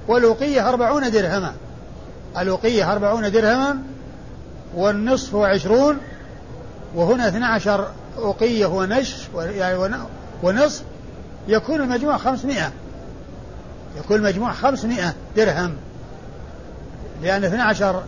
[0.10, 1.54] والأوقية أربعون درهما.
[2.38, 3.78] الأوقية أربعون درهما
[4.76, 5.98] والنصف عشرون
[6.96, 9.98] وهنا اثنى عشر أوقية ونش يعني
[10.44, 10.84] ونصف
[11.48, 12.72] يكون المجموع خمسمائة.
[13.98, 15.76] يكون المجموع خمسمائة درهم.
[17.24, 18.04] لأن اثنى عشر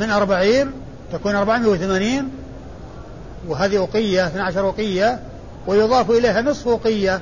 [0.00, 0.72] من أربعين
[1.12, 2.28] تكون أربعمائة وثمانين
[3.48, 5.20] وهذه أوقية اثنى عشر أوقية
[5.66, 7.20] ويضاف إليها نصف أوقية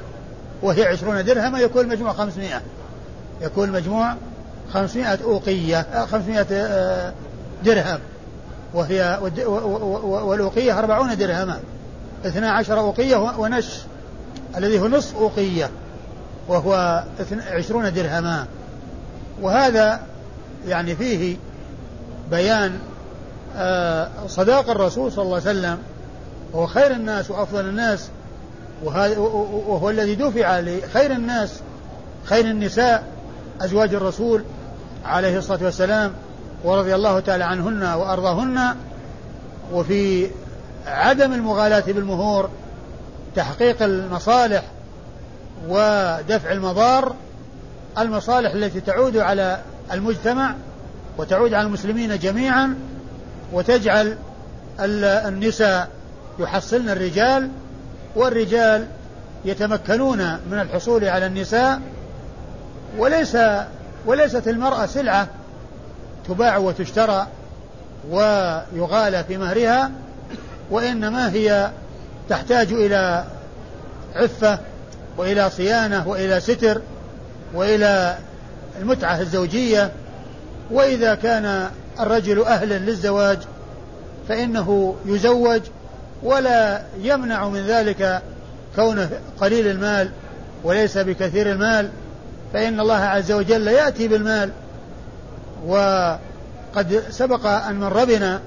[0.62, 2.62] وهي عشرون درهما يكون المجموع خمسمائة.
[3.40, 4.14] يكون المجموع
[4.72, 7.12] خمسمائة أوقية خمسمائة آه،
[7.64, 7.98] درهم.
[8.74, 9.18] وهي
[10.04, 11.60] والأوقية أربعون درهما.
[12.26, 13.66] اثنا عشر أوقية ونش.
[14.56, 15.70] الذي هو نصف أوقية.
[16.48, 17.04] وهو
[17.50, 18.46] عشرون درهما.
[19.42, 20.00] وهذا
[20.68, 21.36] يعني فيه
[22.30, 22.78] بيان
[23.56, 25.78] آه، صداق الرسول صلى الله عليه وسلم.
[26.52, 28.08] وهو خير الناس وأفضل الناس.
[28.84, 31.60] وهو الذي دفع لخير الناس
[32.24, 33.15] خير النساء.
[33.60, 34.44] أزواج الرسول
[35.04, 36.12] عليه الصلاة والسلام
[36.64, 38.76] ورضي الله تعالى عنهن وأرضاهن
[39.72, 40.30] وفي
[40.86, 42.50] عدم المغالاة بالمهور
[43.36, 44.62] تحقيق المصالح
[45.68, 47.14] ودفع المضار
[47.98, 49.60] المصالح التي تعود على
[49.92, 50.54] المجتمع
[51.18, 52.74] وتعود على المسلمين جميعا
[53.52, 54.16] وتجعل
[54.80, 55.88] النساء
[56.38, 57.50] يحصلن الرجال
[58.16, 58.86] والرجال
[59.44, 60.18] يتمكنون
[60.50, 61.80] من الحصول على النساء
[62.98, 63.36] وليس
[64.06, 65.28] وليست المرأة سلعة
[66.28, 67.26] تباع وتشترى
[68.10, 69.90] ويغالى في مهرها
[70.70, 71.70] وإنما هي
[72.28, 73.24] تحتاج إلى
[74.14, 74.58] عفة
[75.16, 76.80] وإلى صيانة وإلى ستر
[77.54, 78.18] وإلى
[78.80, 79.90] المتعة الزوجية.
[80.70, 81.70] وإذا كان
[82.00, 83.38] الرجل أهلا للزواج
[84.28, 85.60] فإنه يزوج
[86.22, 88.22] ولا يمنع من ذلك
[88.76, 90.10] كونه قليل المال
[90.64, 91.90] وليس بكثير المال.
[92.56, 94.50] فإن الله عز وجل يأتي بالمال.
[95.66, 98.40] وقد سبق أن مر بنا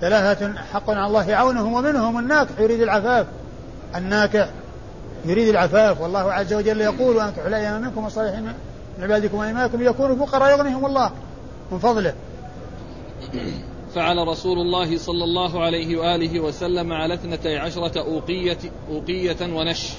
[0.00, 3.26] ثلاثة حق على الله عونهم ومنهم الناكح يريد العفاف.
[3.96, 4.48] الناكح
[5.24, 6.00] يريد العفاف.
[6.00, 8.54] والله عز وجل يقول وأنكحوا الأيام منكم والصالحين من
[9.04, 11.10] عبادكم وإماكم يكونوا فقراء يغنيهم الله
[11.72, 12.14] من فضله.
[13.94, 18.58] فعل رسول الله صلى الله عليه وآله وسلم على اثنتي عشرة أوقية,
[18.90, 19.92] أوقية ونش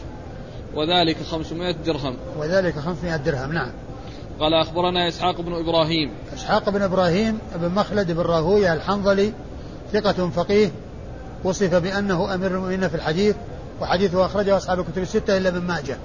[0.76, 2.18] وذلك خمسمائة درهم.
[2.38, 3.72] وذلك خمسمائة درهم نعم.
[4.40, 6.12] قال أخبرنا إسحاق بن إبراهيم.
[6.34, 9.34] إسحاق بن إبراهيم بن مخلد بن راهوية الحنظلي
[9.94, 10.72] ثقة فقيه
[11.44, 13.36] وصف بأنه أمير المؤمنين في الحديث
[13.82, 15.98] وحديثه أخرجه أصحاب الكتب الستة إلا من ماجه.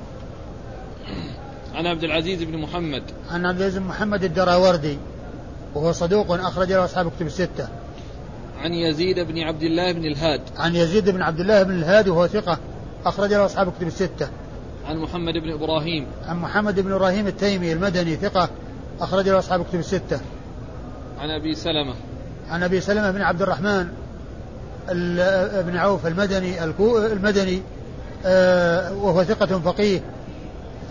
[1.75, 3.03] عن عبد العزيز بن محمد.
[3.31, 4.99] عن عبد العزيز بن محمد الدراوردي
[5.75, 7.69] وهو صدوق أخرج له أصحاب الكتب الستة.
[8.61, 10.41] عن يزيد بن عبد الله بن الهاد.
[10.57, 12.59] عن يزيد بن عبد الله بن الهاد وهو ثقة
[13.07, 14.29] أخرج له أصحاب الكتب الستة.
[14.87, 16.07] عن محمد بن إبراهيم.
[16.27, 18.49] عن محمد بن إبراهيم التيمي المدني ثقة
[19.01, 20.21] أخرج له أصحاب الكتب الستة.
[21.21, 21.95] عن أبي سلمة.
[22.51, 23.89] عن أبي سلمة بن عبد الرحمن
[25.67, 27.63] بن عوف المدني المدني
[28.27, 30.01] آه، وهو ثقة فقيه.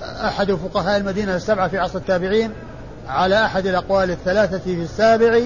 [0.01, 2.51] أحد فقهاء المدينة السبعة في عصر التابعين
[3.07, 5.39] على أحد الأقوال الثلاثة في السابع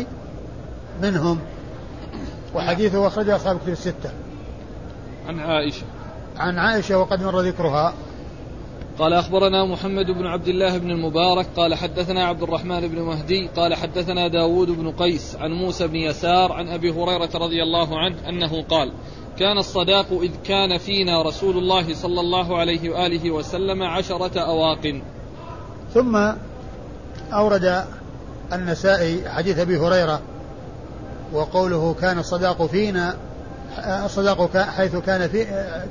[1.01, 1.39] منهم.
[2.55, 4.09] وحديثه أخرجه أصحاب الكتب الستة.
[5.27, 5.83] عن عائشة.
[6.37, 7.93] عن عائشة وقد مر ذكرها.
[8.99, 13.75] قال أخبرنا محمد بن عبد الله بن المبارك قال حدثنا عبد الرحمن بن مهدي قال
[13.75, 18.63] حدثنا داود بن قيس عن موسى بن يسار عن أبي هريرة رضي الله عنه أنه
[18.63, 18.91] قال
[19.39, 25.01] كان الصداق إذ كان فينا رسول الله صلى الله عليه وآله وسلم عشرة أواق.
[25.93, 26.31] ثم
[27.33, 27.83] أورد
[28.53, 30.21] النسائي حديث أبي هريرة
[31.33, 33.17] وقوله كان الصداق فينا
[34.05, 35.45] الصداق حيث كان في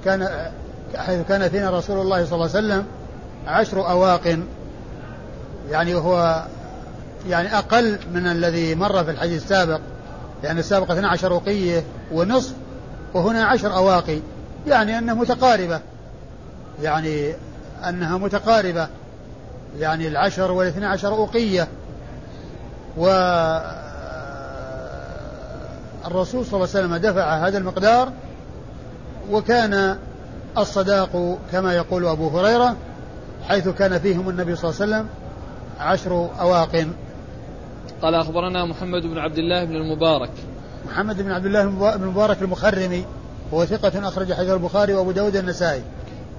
[0.04, 0.50] كان
[0.96, 2.97] حيث كان فينا رسول الله صلى الله عليه وسلم
[3.48, 4.38] عشر أواق
[5.70, 6.44] يعني هو
[7.28, 9.80] يعني أقل من الذي مر في الحديث السابق
[10.42, 12.54] لأن السابق 12 وقية ونصف
[13.14, 14.18] وهنا عشر أواقي
[14.66, 15.80] يعني أنها متقاربة
[16.82, 17.34] يعني
[17.88, 18.88] أنها متقاربة
[19.78, 21.68] يعني العشر والاثنى عشر أوقية.
[22.96, 23.06] و
[26.06, 28.12] الرسول صلى الله عليه وسلم دفع هذا المقدار
[29.30, 29.98] وكان
[30.58, 32.76] الصداق كما يقول أبو هريرة
[33.42, 35.08] حيث كان فيهم النبي صلى الله عليه وسلم
[35.80, 36.86] عشر أواق
[38.02, 40.30] قال أخبرنا محمد بن عبد الله بن المبارك.
[40.86, 43.04] محمد بن عبد الله بن المبارك المخرمي
[43.54, 45.82] هو ثقة أخرج حديث البخاري وأبو داود النسائي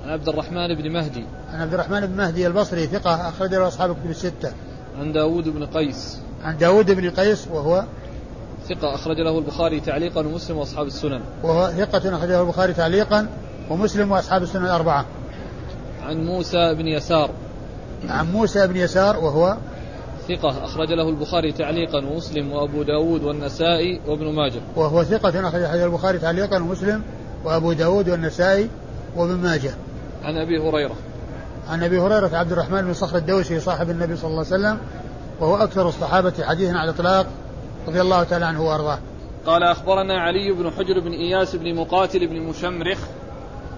[0.04, 1.26] عن عبد الرحمن بن مهدي.
[1.54, 4.52] عن عبد الرحمن بن مهدي البصري ثقة أخرج له أصحاب الكتب الستة.
[5.00, 6.20] عن داود بن قيس.
[6.44, 7.84] عن داود بن قيس وهو
[8.70, 11.22] ثقة أخرج له البخاري تعليقا ومسلم وأصحاب السنن.
[11.44, 13.28] وهو ثقة أخرج له البخاري تعليقا
[13.70, 15.06] ومسلم وأصحاب السنن الأربعة.
[16.04, 17.30] عن موسى بن يسار.
[18.10, 19.58] عن موسى بن يسار وهو
[20.28, 24.62] ثقة أخرج له البخاري تعليقا ومسلم وأبو داود والنسائي وابن ماجه.
[24.76, 27.04] وهو ثقة أخرج حديث البخاري تعليقا ومسلم
[27.46, 28.70] وأبو داود والنسائي
[29.16, 29.72] وابن ماجه.
[30.24, 30.96] عن أبي هريرة.
[31.70, 34.78] عن أبي هريرة عبد الرحمن بن صخر الدوسي صاحب النبي صلى الله عليه وسلم
[35.40, 37.28] وهو أكثر الصحابة حديثا على الإطلاق
[37.88, 39.00] رضي الله تعالى عنه وأرضاه.
[39.46, 43.00] قال أخبرنا علي بن حجر بن إياس بن مقاتل بن مشمرخ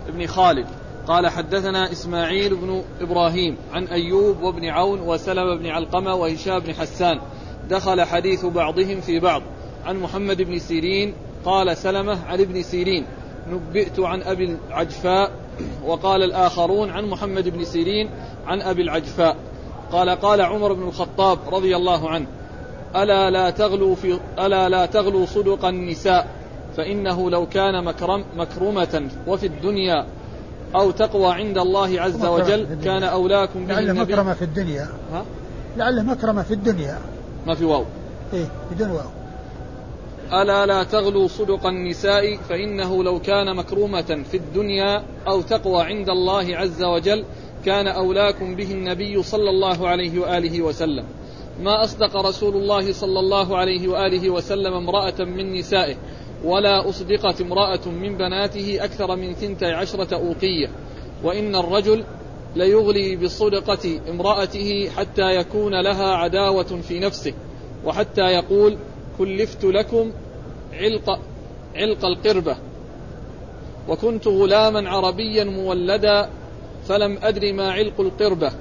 [0.10, 0.68] بن خالد.
[1.08, 7.20] قال حدثنا إسماعيل بن إبراهيم عن أيوب وابن عون وسلم بن علقمة وهشام بن حسان
[7.70, 9.42] دخل حديث بعضهم في بعض.
[9.86, 11.14] عن محمد بن سيرين
[11.46, 13.06] قال سلمة عن ابن سيرين
[13.50, 15.32] نبئت عن أبي العجفاء
[15.86, 18.10] وقال الآخرون عن محمد بن سيرين
[18.48, 19.36] عن أبي العجفاء.
[19.92, 22.28] قال قال عمر بن الخطاب رضي الله عنه
[22.96, 26.28] ألا لا تغلوا في ألا لا تغلوا صدق النساء
[26.78, 30.06] فإنه لو كان مكرم مكرمة وفي الدنيا
[30.76, 34.88] أو تقوى عند الله عز وجل كان أولاكم به لعله مكرمة في الدنيا.
[35.14, 35.26] ها؟
[35.78, 36.98] لعله مكرمة في الدنيا.
[37.48, 37.86] ما في واو.
[38.34, 39.10] إيه بدون واو.
[40.42, 46.58] ألا لا تغلوا صدق النساء فإنه لو كان مكرومة في الدنيا أو تقوى عند الله
[46.58, 47.26] عز وجل
[47.66, 51.06] كان أولاكم به النبي صلى الله عليه وآله وسلم.
[51.64, 55.96] ما أصدق رسول الله صلى الله عليه وآله وسلم امرأة من نسائه؟
[56.44, 60.70] ولا أصدقت امرأة من بناته أكثر من ثنتي عشرة أوقية
[61.24, 62.04] وإن الرجل
[62.56, 67.34] ليغلي بصدقة امرأته حتى يكون لها عداوة في نفسه
[67.86, 68.78] وحتى يقول
[69.18, 70.12] كلفت لكم
[70.74, 71.20] علق
[71.76, 72.56] علق القربة
[73.90, 76.30] وكنت غلاما عربيا مولدا
[76.88, 78.52] فلم أدر ما علق القربة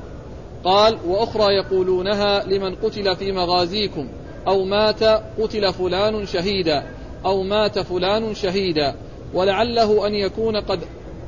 [0.64, 4.08] قال وأخرى يقولونها لمن قتل في مغازيكم
[4.48, 5.04] أو مات
[5.38, 6.84] قتل فلان شهيدا
[7.24, 8.94] أو مات فلان شهيدا
[9.34, 10.80] ولعله أن يكون قد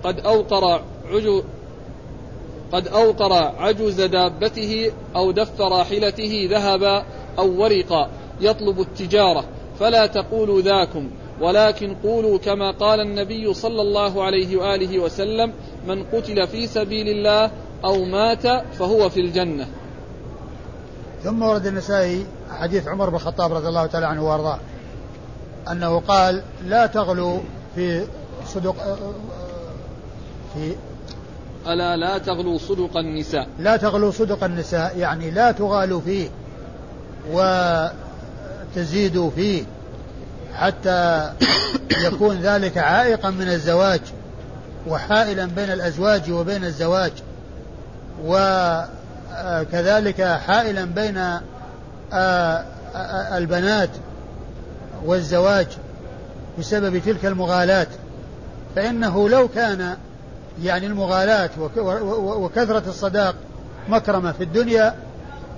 [0.05, 1.43] قد أوقر عجو
[2.73, 7.05] قد أوقر عجز دابته أو دف راحلته ذهبا
[7.39, 8.09] أو ورقا
[8.41, 9.45] يطلب التجارة
[9.81, 15.53] فلا تقولوا ذاكم ولكن قولوا كما قال النبي صلى الله عليه وآله وسلم
[15.87, 17.51] من قتل في سبيل الله
[17.85, 18.47] أو مات
[18.79, 19.67] فهو في الجنة.
[21.23, 24.59] ثم ورد النسائي حديث عمر بن الخطاب رضي الله تعالى عنه وأرضاه.
[25.71, 27.41] أنه قال لا تغلوا
[27.75, 28.07] في
[28.47, 28.77] صدق
[30.55, 30.77] في
[31.67, 33.47] ألا لا تغلوا صدق النساء.
[33.59, 36.29] لا تغلوا صدق النساء يعني لا تغالوا فيه
[38.75, 39.65] وتزيدوا فيه
[40.55, 41.33] حتى
[42.07, 44.01] يكون ذلك عائقا من الزواج
[44.89, 47.13] وحائلا بين الأزواج وبين الزواج
[48.25, 51.43] وكذلك حائلا بين آه،
[52.95, 53.91] آه، البنات
[55.05, 55.67] والزواج
[56.59, 57.87] بسبب تلك المغالاة
[58.77, 59.97] فإنه لو كان
[60.63, 61.51] يعني المغالاة
[62.17, 63.35] وكثرة الصداق
[63.89, 64.95] مكرمة في الدنيا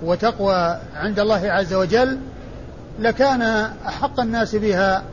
[0.03, 2.19] وتقوى عند الله عز وجل
[2.99, 3.41] لكان
[3.87, 5.03] أحق الناس بها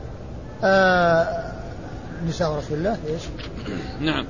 [0.63, 1.51] آه
[2.27, 3.21] نساء رسول الله إيش؟
[4.09, 4.25] نعم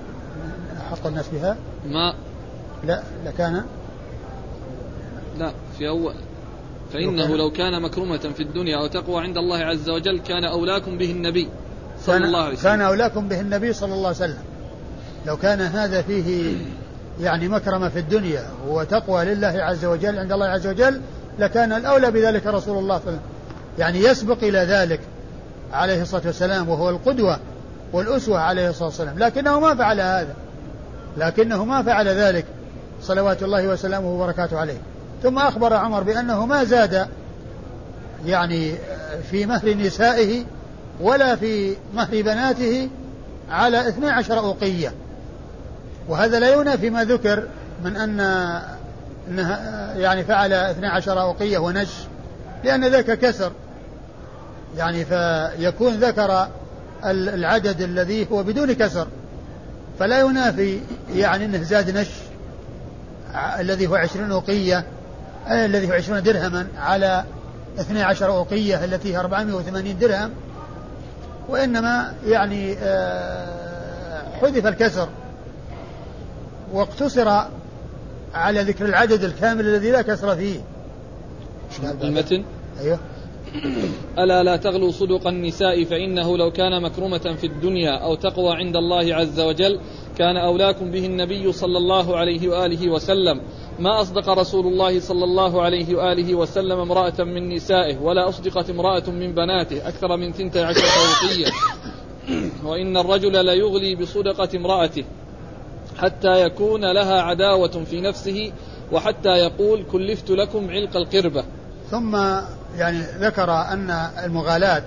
[0.88, 2.14] أحق الناس بها؟ ما
[2.84, 3.64] لا لكان
[5.38, 6.16] لا في أول
[6.94, 11.12] فإنه لو كان مكرمة في الدنيا أو تقوى عند الله عز وجل كان أولاكم به
[11.12, 11.50] النبي
[12.06, 12.64] صلى الله عليه وسلم.
[12.64, 14.44] كان أولاكم به النبي صلى الله عليه وسلم.
[15.26, 16.56] لو كان هذا فيه
[17.22, 21.02] يعني مكرمة في الدنيا وتقوى لله عز وجل عند الله عز وجل
[21.40, 23.20] لكان الأولى بذلك رسول الله صلى الله عليه وسلم.
[23.80, 25.00] يعني يسبق إلى ذلك
[25.74, 27.40] عليه الصلاة والسلام وهو القدوة
[27.94, 29.20] والأسوة عليه الصلاة والسلام.
[29.20, 30.36] لكنه ما فعل هذا.
[31.18, 32.46] لكنه ما فعل ذلك.
[33.02, 34.78] صلوات الله وسلامه وبركاته عليه.
[35.24, 37.08] ثم أخبر عمر بأنه ما زاد
[38.26, 38.76] يعني
[39.32, 40.44] في مهر نسائه
[41.02, 42.90] ولا في مهر بناته
[43.52, 44.94] على اثني عشر أوقية.
[46.08, 47.48] وهذا لا ينافي ما ذكر
[47.84, 48.20] من أن
[49.30, 49.60] أنه
[49.96, 51.90] يعني فعل اثني عشر أوقية ونش
[52.64, 53.52] لأن ذاك كسر.
[54.78, 56.48] يعني فيكون ذكر
[57.06, 59.08] العدد الذي هو بدون كسر.
[60.00, 60.80] فلا ينافي
[61.16, 62.10] يعني إنه زاد نش
[63.60, 64.86] الذي هو عشرين أوقية
[65.48, 67.24] الذي هو عشرون درهما على
[67.80, 70.32] اثني عشر أوقية التي هي 480 درهم
[71.50, 75.10] وإنما يعني آه، حذف الكسر
[76.74, 77.46] واقتصر
[78.34, 80.60] على ذكر العدد الكامل الذي لا كسر فيه.
[81.84, 82.44] المتن
[82.80, 83.00] أيوه.
[84.24, 89.16] ألا لا تغلوا صدق النساء فإنه لو كان مكرمة في الدنيا أو تقوى عند الله
[89.16, 89.80] عز وجل
[90.18, 93.42] كان أولاكم به النبي صلى الله عليه وآله وسلم.
[93.80, 99.10] ما أصدق رسول الله صلى الله عليه وآله وسلم امرأة من نسائه ولا أصدقت امرأة
[99.10, 101.52] من بناته أكثر من ثنتي عشرة وقية
[102.70, 105.04] وإن الرجل ليغلي بصدقة امرأته
[105.98, 108.52] حتى يكون لها عداوة في نفسه
[108.92, 111.44] وحتى يقول كلفت لكم علق القربة.
[111.92, 112.16] ثم
[112.78, 113.90] يعني ذكر أن
[114.24, 114.84] المغالاة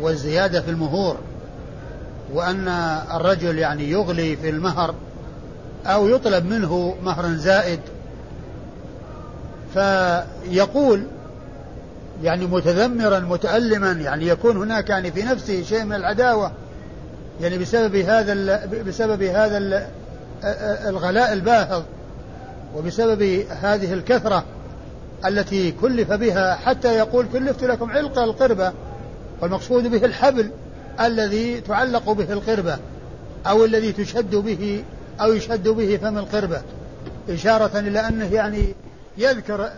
[0.00, 1.16] والزيادة في المهور
[2.32, 2.68] وأن
[3.14, 4.94] الرجل يعني يغلي في المهر
[5.86, 7.80] أو يطلب منه مهر زائد
[9.74, 11.06] فيقول
[12.22, 16.52] يعني متذمرا متألما يعني يكون هناك يعني في نفسه شيء من العداوة
[17.40, 19.88] يعني بسبب هذا بسبب هذا
[20.88, 21.82] الغلاء الباهظ
[22.76, 23.22] وبسبب
[23.62, 24.44] هذه الكثرة.
[25.26, 28.72] التي كلف بها حتى يقول كلفت لكم علق القربة
[29.40, 30.50] والمقصود به الحبل
[31.00, 32.78] الذي تعلق به القربة
[33.46, 34.84] أو الذي تشد به
[35.20, 36.62] أو يشد به فم القربة.
[37.28, 38.74] إشارة إلى أنه يعني
[39.18, 39.70] يذكر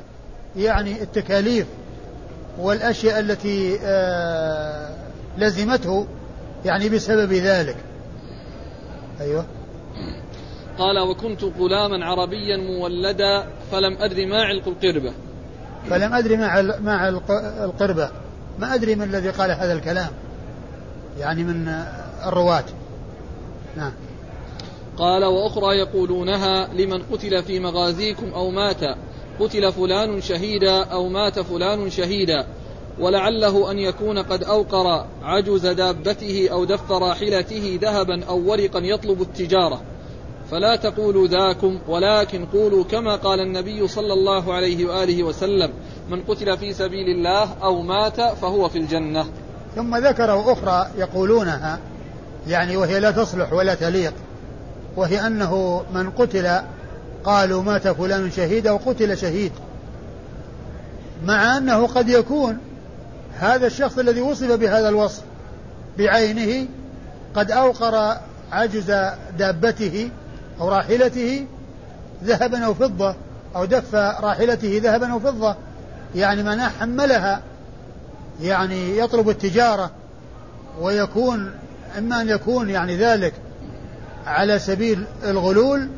[0.57, 1.66] يعني التكاليف
[2.59, 4.97] والأشياء التي آه
[5.38, 6.07] لزمته
[6.64, 7.76] يعني بسبب ذلك.
[9.20, 9.45] أيوه.
[10.78, 15.12] قال وكنت غلاما عربيا مولدا فلم أدري ما علق القربة.
[15.91, 17.09] فلم أدري ما ما
[17.64, 18.11] القربة.
[18.59, 20.11] ما أدري من الذي قال هذا الكلام.
[21.18, 21.68] يعني من
[22.26, 22.64] الرواة.
[23.76, 23.93] نعم.
[24.97, 28.80] قال وأخرى يقولونها لمن قتل في مغازيكم أو مات
[29.41, 32.47] قتل فلان شهيدا أو مات فلان شهيدا
[32.99, 39.83] ولعله أن يكون قد أوقر عجز دابته أو دف راحلته ذهبا أو ورقا يطلب التجارة.
[40.53, 45.70] فلا تقولوا ذاكم ولكن قولوا كما قال النبي صلى الله عليه وآله وسلم
[46.11, 49.26] من قتل في سبيل الله أو مات فهو في الجنة.
[49.76, 51.78] ثم ذكروا أخرى يقولونها
[52.48, 54.14] يعني وهي لا تصلح ولا تليق
[54.96, 56.61] وهي أنه من قتل
[57.24, 59.53] قالوا مات فلان شهيد أو قتل شهيد
[61.24, 62.59] مع أنه قد يكون
[63.38, 65.22] هذا الشخص الذي وصف بهذا الوصف
[65.98, 66.68] بعينه
[67.34, 68.16] قد أوقر
[68.53, 68.90] عجز
[69.38, 70.11] دابته
[70.61, 71.46] أو راحلته
[72.24, 73.14] ذهبا أو فضة
[73.57, 75.57] أو دف راحلته ذهبا أو فضة.
[76.14, 77.42] يعني من حملها
[78.42, 79.90] يعني يطلب التجارة
[80.80, 81.53] ويكون
[81.98, 83.34] إما أن يكون يعني ذلك
[84.26, 85.88] على سبيل الغلول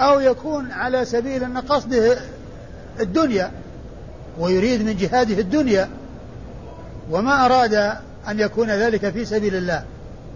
[0.00, 2.18] أو يكون على سبيل أن قصده
[3.00, 3.50] الدنيا
[4.38, 5.88] ويريد من جهاده الدنيا
[7.10, 7.74] وما أراد
[8.28, 9.84] أن يكون ذلك في سبيل الله.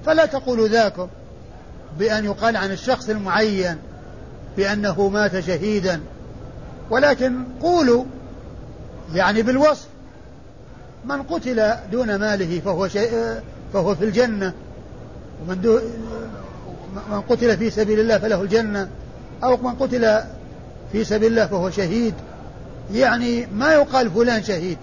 [0.06, 1.08] فلا تقولوا ذاكم.
[1.98, 3.76] بأن يقال عن الشخص المعين
[4.56, 6.00] بأنه مات شهيدا.
[6.90, 8.04] ولكن قولوا
[9.14, 9.86] يعني بالوصف
[11.04, 13.40] من قتل دون ماله فهو شيء
[13.72, 14.52] فهو في الجنة.
[15.42, 15.80] ومن
[17.10, 18.88] من قتل في سبيل الله فله الجنة.
[19.44, 20.20] أو من قتل
[20.92, 22.14] في سبيل الله فهو شهيد.
[22.92, 24.78] يعني ما يقال فلان شهيد.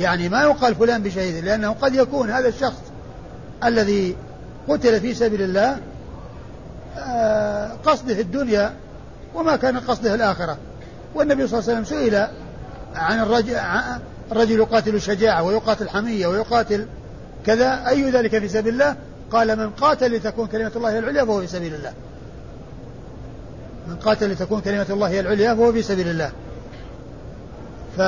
[0.00, 2.80] يعني ما يقال فلان بشهيد لأنه قد يكون هذا الشخص
[3.64, 4.16] الذي
[4.68, 5.76] قتل في سبيل الله
[7.84, 8.72] قصده الدنيا
[9.34, 10.56] وما كان قصده الآخرة.
[11.14, 12.26] والنبي صلى الله عليه وسلم سئل
[12.94, 13.56] عن الرجل
[14.32, 16.86] الرجل يقاتل الشجاعة ويقاتل الحمية ويقاتل
[17.46, 18.96] كذا أي ذلك في سبيل الله؟
[19.32, 21.92] قال من قاتل لتكون كلمة الله العليا فهو في سبيل الله.
[23.88, 26.32] من قاتل لتكون كلمة الله العليا فهو في سبيل الله.
[27.96, 28.00] ف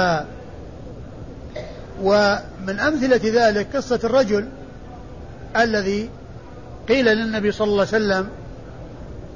[2.02, 4.48] ومن أمثلة ذلك قصة الرجل
[5.56, 6.10] الذي
[6.88, 8.28] قيل للنبي صلى الله عليه وسلم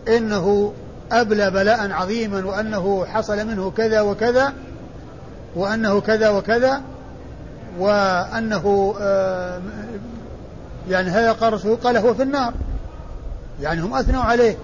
[0.08, 0.72] إنه
[1.12, 4.52] أبلى بلاء عظيما وأنه حصل منه كذا وكذا
[5.56, 6.82] وأنه كذا وكذا
[7.78, 9.60] وأنه آه،
[10.88, 12.54] يعني هذا قال رسول قال هو في النار.
[13.60, 14.56] يعني هم أثنوا عليه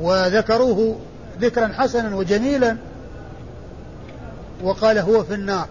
[0.00, 0.98] وذكروه
[1.40, 2.76] ذكرا حسنا وجميلا
[4.62, 5.66] وقال هو في النار.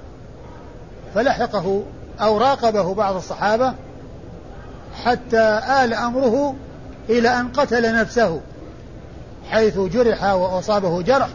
[1.16, 1.84] فلحقه
[2.22, 3.74] أو راقبه بعض الصحابة
[5.04, 6.56] حتى آل أمره
[7.10, 8.42] إلى أن قتل نفسه.
[9.50, 11.30] حيث جرح وأصابه جرح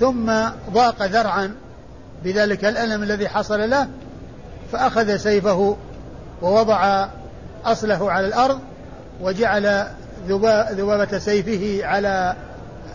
[0.00, 0.32] ثم
[0.72, 1.54] ضاق ذرعا
[2.24, 3.88] بذلك الألم الذي حصل له
[4.72, 5.76] فأخذ سيفه
[6.42, 7.06] ووضع
[7.64, 8.58] أصله على الأرض
[9.20, 9.86] وجعل
[10.28, 12.36] ذبابة سيفه على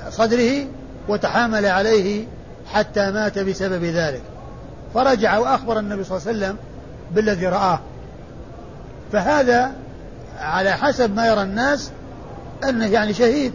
[0.10, 0.66] صدره
[1.08, 2.26] وتحامل عليه
[2.74, 4.22] حتى مات بسبب ذلك.
[4.94, 6.58] فرجع وأخبر النبي صلى الله عليه وسلم
[7.12, 7.80] بالذي رآه.
[9.12, 9.72] فهذا
[10.40, 11.92] على حسب ما يرى الناس
[12.70, 13.54] أنه يعني شهيد.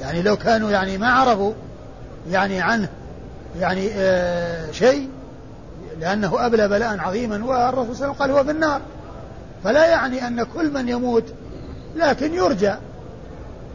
[0.00, 1.52] يعني لو كانوا يعني ما عرفوا
[2.30, 2.88] يعني عنه
[3.60, 5.08] يعني آه شيء
[6.00, 8.80] لأنه أبلى بلاء عظيما والرسول صلى الله عليه وسلم قال هو في النار.
[9.64, 11.24] فلا يعني أن كل من يموت
[11.96, 12.74] لكن يرجى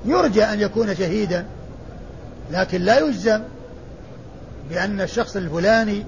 [0.06, 1.46] يرجى أن يكون شهيدا.
[2.52, 3.42] لكن لا يجزم
[4.70, 6.06] بأن الشخص الفلاني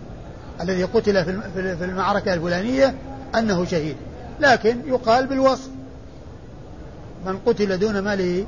[0.62, 2.96] الذي قتل في المعركة الفلانية
[3.36, 3.96] أنه شهيد.
[4.40, 5.70] لكن يقال بالوصف
[7.26, 8.46] من قتل دون ماله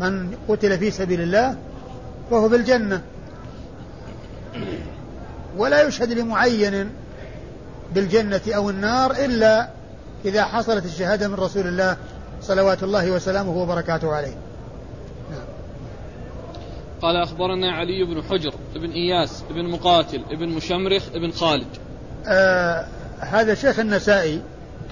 [0.00, 1.56] من قتل في سبيل الله
[2.30, 3.02] فهو بالجنة.
[5.56, 6.90] ولا يشهد لمعين
[7.94, 9.68] بالجنة أو النار إلا
[10.24, 11.96] إذا حصلت الشهادة من رسول الله
[12.42, 14.34] صلوات الله وسلامه وبركاته عليه.
[17.02, 21.66] قال أخبرنا علي بن حجر بن إياس بن مقاتل بن مشمرخ بن خالد.
[22.26, 22.86] آه
[23.20, 24.42] هذا شيخ النسائي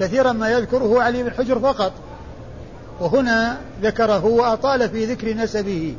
[0.00, 1.92] كثيرا ما يذكره علي بن حجر فقط.
[3.00, 5.94] وهنا ذكره وأطال في ذكر نسبه.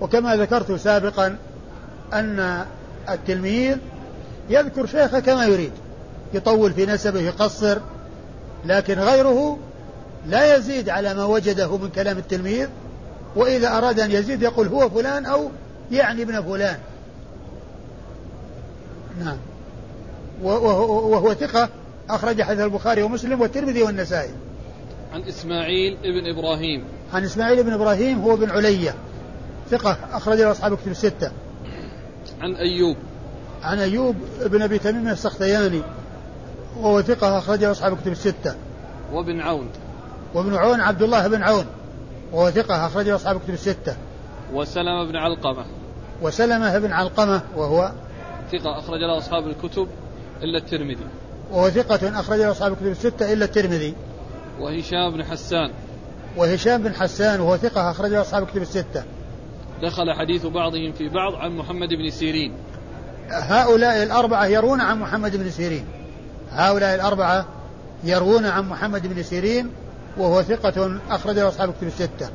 [0.00, 1.36] وكما ذكرت سابقا
[2.12, 2.64] أن
[3.10, 3.76] التلميذ
[4.50, 5.72] يذكر شيخه كما يريد.
[6.34, 7.78] يطول في نسبه يقصر
[8.66, 9.58] لكن غيره
[10.26, 12.68] لا يزيد على ما وجده من كلام التلميذ.
[13.36, 15.50] وإذا أراد أن يزيد يقول هو فلان أو
[15.90, 16.78] يعني ابن فلان.
[19.24, 19.36] نعم.
[20.42, 21.68] وهو, ثقة
[22.10, 24.30] أخرج حديث البخاري ومسلم والترمذي والنسائي.
[25.12, 26.84] عن إسماعيل ابن إبراهيم.
[27.14, 28.94] عن إسماعيل بن إبراهيم هو بن علية.
[29.70, 31.32] ثقة أخرج له أصحاب كتب الستة.
[32.40, 32.96] عن أيوب.
[33.62, 35.82] عن أيوب بن أبي تميم السختياني.
[36.80, 38.54] وهو ثقة أخرج له أصحاب كتب الستة.
[39.12, 39.68] وابن عون.
[40.34, 41.66] وابن عون عبد الله بن عون.
[42.32, 43.96] وهو ثقة أخرج له أصحاب كتب الستة.
[44.52, 45.64] وسلمة بن علقمة.
[46.22, 47.92] وسلمة بن علقمة وهو
[48.52, 49.88] ثقة أخرج له أصحاب الكتب
[50.42, 51.06] إلا الترمذي.
[51.50, 53.94] وهو ثقة أخرج له أصحاب الكتب الستة إلا الترمذي.
[54.62, 55.70] وهشام بن حسان.
[56.36, 59.04] وهشام بن حسان وهو ثقة أخرج له أصحاب الكتب الستة.
[59.82, 62.52] دخل حديث بعضهم في بعض عن محمد بن سيرين.
[63.30, 65.84] هؤلاء الأربعة يرون عن محمد بن سيرين.
[66.50, 67.46] هؤلاء الأربعة
[68.04, 69.70] يروون عن محمد بن سيرين
[70.16, 72.30] وهو ثقة أخرج له أصحاب الكتب الستة.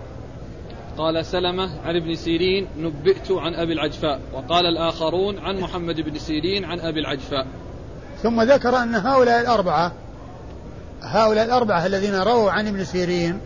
[0.98, 4.20] قال سلمة عن ابن سيرين نبئت عن أبي العجفاء.
[4.34, 7.48] وقال الآخرون عن محمد بن سيرين عن أبي العجفاء.
[8.24, 9.92] ثم ذكر أن هؤلاء الأربعة
[11.02, 13.40] هؤلاء الأربعة الذين رووا عن ابن سيرين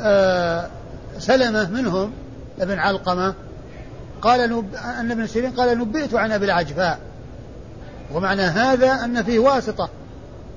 [0.00, 0.68] آه
[1.18, 2.12] سلمة منهم
[2.60, 3.34] ابن علقمة
[4.22, 4.40] قال.
[5.00, 6.98] أن ابن سيرين قال نبئت عن أبي العجفاء
[8.14, 9.88] ومعنى هذا أن فيه واسطة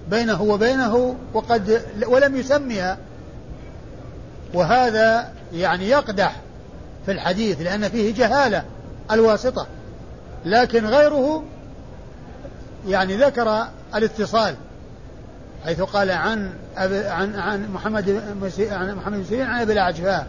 [0.09, 2.97] بينه وبينه وقد ولم يسميها
[4.53, 6.35] وهذا يعني يقدح
[7.05, 8.63] في الحديث لأن فيه جهالة
[9.11, 9.67] الواسطة
[10.45, 11.43] لكن غيره
[12.87, 14.55] يعني ذكر الاتصال
[15.65, 18.09] حيث قال عن أبي عن عن محمد
[18.71, 20.27] عن محمد بن سيرين عن أبي العجفاء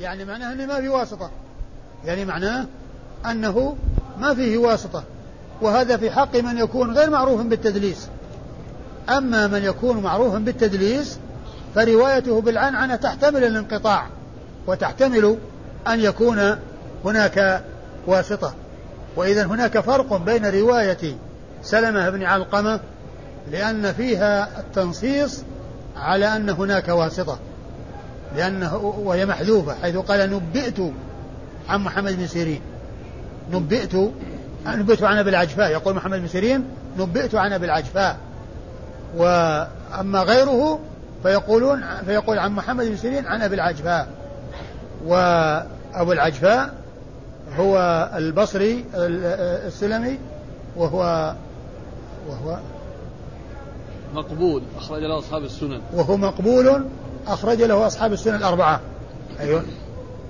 [0.00, 1.30] يعني معناه إنه ما في واسطة.
[2.04, 2.66] يعني معناه
[3.30, 3.76] أنه
[4.18, 5.04] ما فيه واسطة.
[5.60, 8.08] وهذا في حق من يكون غير معروف بالتدليس.
[9.08, 11.18] أما من يكون معروفا بالتدليس
[11.74, 14.06] فروايته بالعنعنة تحتمل الانقطاع
[14.66, 15.38] وتحتمل
[15.88, 16.56] أن يكون
[17.04, 17.64] هناك
[18.06, 18.54] واسطة.
[19.16, 21.16] واذا هناك فرق بين رواية
[21.62, 22.80] سلمة بن علقمة
[23.52, 25.42] لأن فيها التنصيص
[25.96, 27.38] على أن هناك واسطة
[28.36, 30.80] لأنه وهي محذوفة حيث قال نبئت
[31.68, 32.60] عن محمد بن سيرين.
[33.52, 33.94] نبئت
[34.66, 36.64] نبئت عن أبي العجفاء يقول محمد بن سيرين
[36.98, 38.16] نبئت عن أبي العجفاء.
[39.16, 40.80] وأما غيره
[41.22, 44.08] فيقولون فيقول عن محمد بن سيرين عن أبي العجفاء.
[45.06, 46.74] وأبو العجفاء
[47.56, 47.78] هو
[48.16, 50.18] البصري السلمي
[50.76, 51.34] وهو
[52.28, 52.58] وهو
[54.14, 55.80] مقبول أخرج له أصحاب السنن.
[55.94, 56.84] وهو مقبول
[57.26, 58.80] أخرج له أصحاب السنن الأربعة.
[59.40, 59.62] أيوه.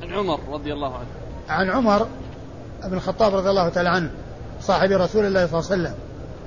[0.03, 1.07] عن عمر رضي الله عنه.
[1.49, 2.07] عن عمر
[2.85, 4.11] بن الخطاب رضي الله تعالى عنه
[4.61, 5.95] صاحب رسول الله صلى الله عليه وسلم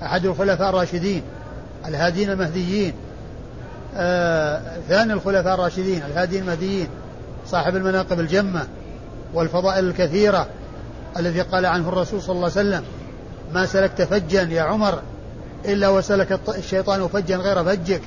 [0.04, 1.24] أحد الخلفاء الراشدين
[1.86, 2.94] الهادين المهديين
[3.96, 6.88] آه ثاني الخلفاء الراشدين الهادين المهديين
[7.48, 8.68] صاحب المناقب الجمة
[9.34, 10.48] والفضائل الكثيرة
[11.18, 12.84] الذي قال عنه الرسول صلى الله عليه وسلم
[13.54, 15.02] ما سلكت فجا يا عمر
[15.68, 18.02] إلا وسلك الشيطان فجا غير فجك.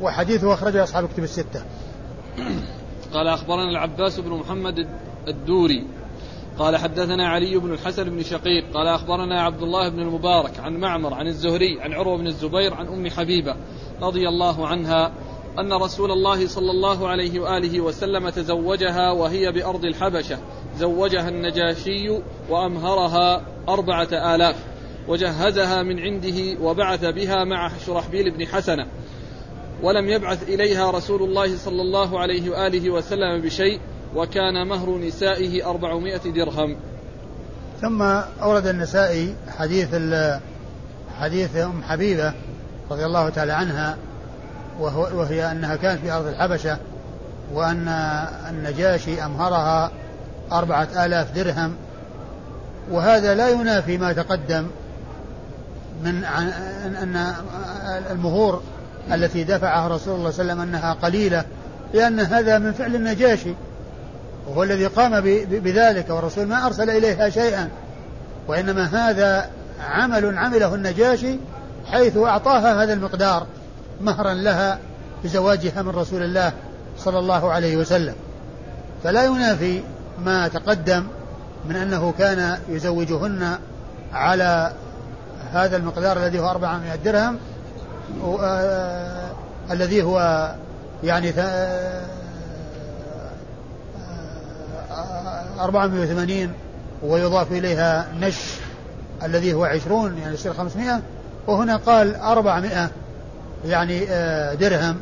[0.00, 1.62] وحديثه أخرجه أصحاب كتب الستة.
[3.12, 4.88] قال أخبرنا العباس بن محمد
[5.28, 5.86] الدوري.
[6.58, 8.64] قال حدثنا علي بن الحسن بن شقيق.
[8.74, 12.86] قال أخبرنا عبد الله بن المبارك عن معمر عن الزهري عن عروة بن الزبير عن
[12.86, 13.56] أم حبيبة
[14.02, 15.12] رضي الله عنها
[15.58, 20.38] أن رسول الله صلى الله عليه وآله وسلم تزوجها وهي بأرض الحبشة.
[20.76, 24.69] زوجها النجاشي وأمهرها أربعة آلاف.
[25.10, 28.86] وجهزها من عنده وبعث بها مع شرحبيل بن حسنة.
[29.82, 33.80] ولم يبعث إليها رسول الله صلى الله عليه وآله وسلم بشيء
[34.16, 36.76] وكان مهر نسائه أربعمائة درهم.
[37.80, 38.02] ثم
[38.42, 39.88] أورد النسائي حديث
[41.20, 42.34] حديث أم حبيبة
[42.90, 43.96] رضي الله تعالى عنها
[44.80, 46.78] وهو وهي أنها كانت في أرض الحبشة
[47.54, 47.88] وأن
[48.50, 49.90] النجاشي أمهرها
[50.52, 51.74] أربعة آلاف درهم.
[52.90, 54.66] وهذا لا ينافي ما تقدم
[56.04, 57.34] من أن
[58.10, 58.62] المهور
[59.12, 61.44] التي دفعها رسول الله صلى الله عليه وسلم أنها قليلة
[61.94, 63.54] لأن هذا من فعل النجاشي
[64.48, 65.20] وهو الذي قام
[65.50, 67.68] بذلك والرسول ما أرسل إليها شيئا
[68.48, 71.36] وإنما هذا عمل عمله النجاشي
[71.86, 73.46] حيث أعطاها هذا المقدار
[74.00, 74.78] مهرا لها
[75.24, 76.52] بزواجها من رسول الله
[76.98, 78.14] صلى الله عليه وسلم.
[79.04, 79.82] فلا ينافي
[80.24, 81.06] ما تقدم
[81.68, 83.58] من أنه كان يزوجهن
[84.12, 84.72] على
[85.52, 87.38] هذا المقدار الذي هو 400 درهم
[88.40, 89.30] آه
[89.70, 90.50] الذي هو
[91.04, 91.32] يعني
[95.60, 96.48] 480 آه،
[97.02, 98.54] ويضاف إليها نش
[99.22, 101.00] الذي هو 20 يعني يصير 500
[101.46, 102.90] وهنا قال 400
[103.66, 104.96] يعني آه درهم.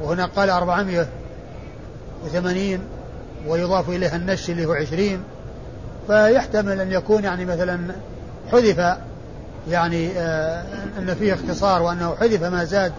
[0.00, 2.78] وهنا قال 480
[3.46, 5.22] ويضاف إليها النش اللي هو 20
[6.06, 7.80] فيحتمل أن يكون يعني مثلا
[8.52, 8.96] حذف
[9.68, 10.64] يعني آه
[10.98, 12.92] أن فيه اختصار وأنه حذف ما زاد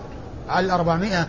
[0.49, 1.27] على الأربعمائة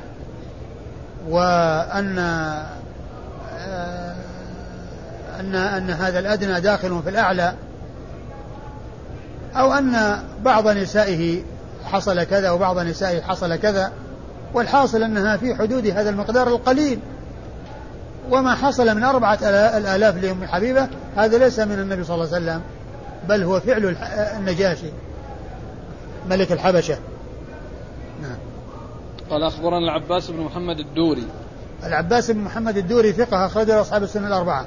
[1.28, 4.14] وأن آه
[5.40, 7.54] أن أن هذا الأدنى داخل في الأعلى
[9.56, 11.42] أو أن بعض نسائه
[11.84, 13.92] حصل كذا وبعض نسائه حصل كذا
[14.54, 16.98] والحاصل أنها في حدود هذا المقدار القليل.
[18.30, 19.38] وما حصل من أربعة
[19.76, 22.60] الآلاف لأم حبيبة هذا ليس من النبي صلى الله عليه وسلم
[23.28, 23.96] بل هو فعل
[24.36, 24.90] النجاشي.
[26.30, 26.98] ملك الحبشة.
[28.22, 28.38] نعم.
[29.30, 31.26] قال أخبرنا العباس بن محمد الدوري.
[31.84, 34.66] العباس بن محمد الدوري ثقة أخرجه أصحاب السنة الأربعة.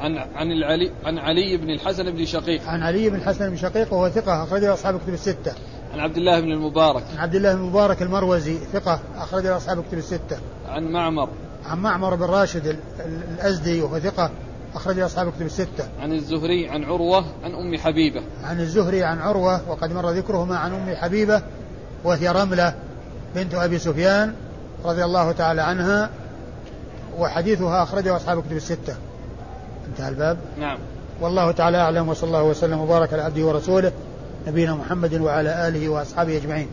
[0.00, 2.68] عن عن العلي عن علي بن الحسن بن شقيق.
[2.68, 5.52] عن علي بن الحسن بن شقيق وهو ثقة أخرجه أصحاب الكتب الستة.
[5.92, 7.04] عن عبد الله بن المبارك.
[7.12, 10.38] عن عبد الله بن المبارك المروزي ثقة أخرجه أصحاب الكتب الستة.
[10.68, 11.28] عن معمر.
[11.66, 12.78] عن معمر بن راشد
[13.38, 14.30] الأزدي وهو ثقة
[14.74, 15.88] أخرج أصحاب الكتب الستة.
[16.00, 18.22] عن الزهري عن عروة عن أم حبيبة.
[18.44, 21.42] عن الزهري عن عروة وقد مر ذكرهما عن أم حبيبة
[22.04, 22.74] وهي رملة
[23.34, 24.34] بنت أبي سفيان
[24.84, 26.10] رضي الله تعالى عنها
[27.18, 28.96] وحديثها أخرجه أصحاب الكتب الستة
[29.88, 30.78] انتهى الباب نعم
[31.20, 33.92] والله تعالى أعلم وصلى الله وسلم وبارك على عبده ورسوله
[34.46, 36.68] نبينا محمد وعلى آله وأصحابه أجمعين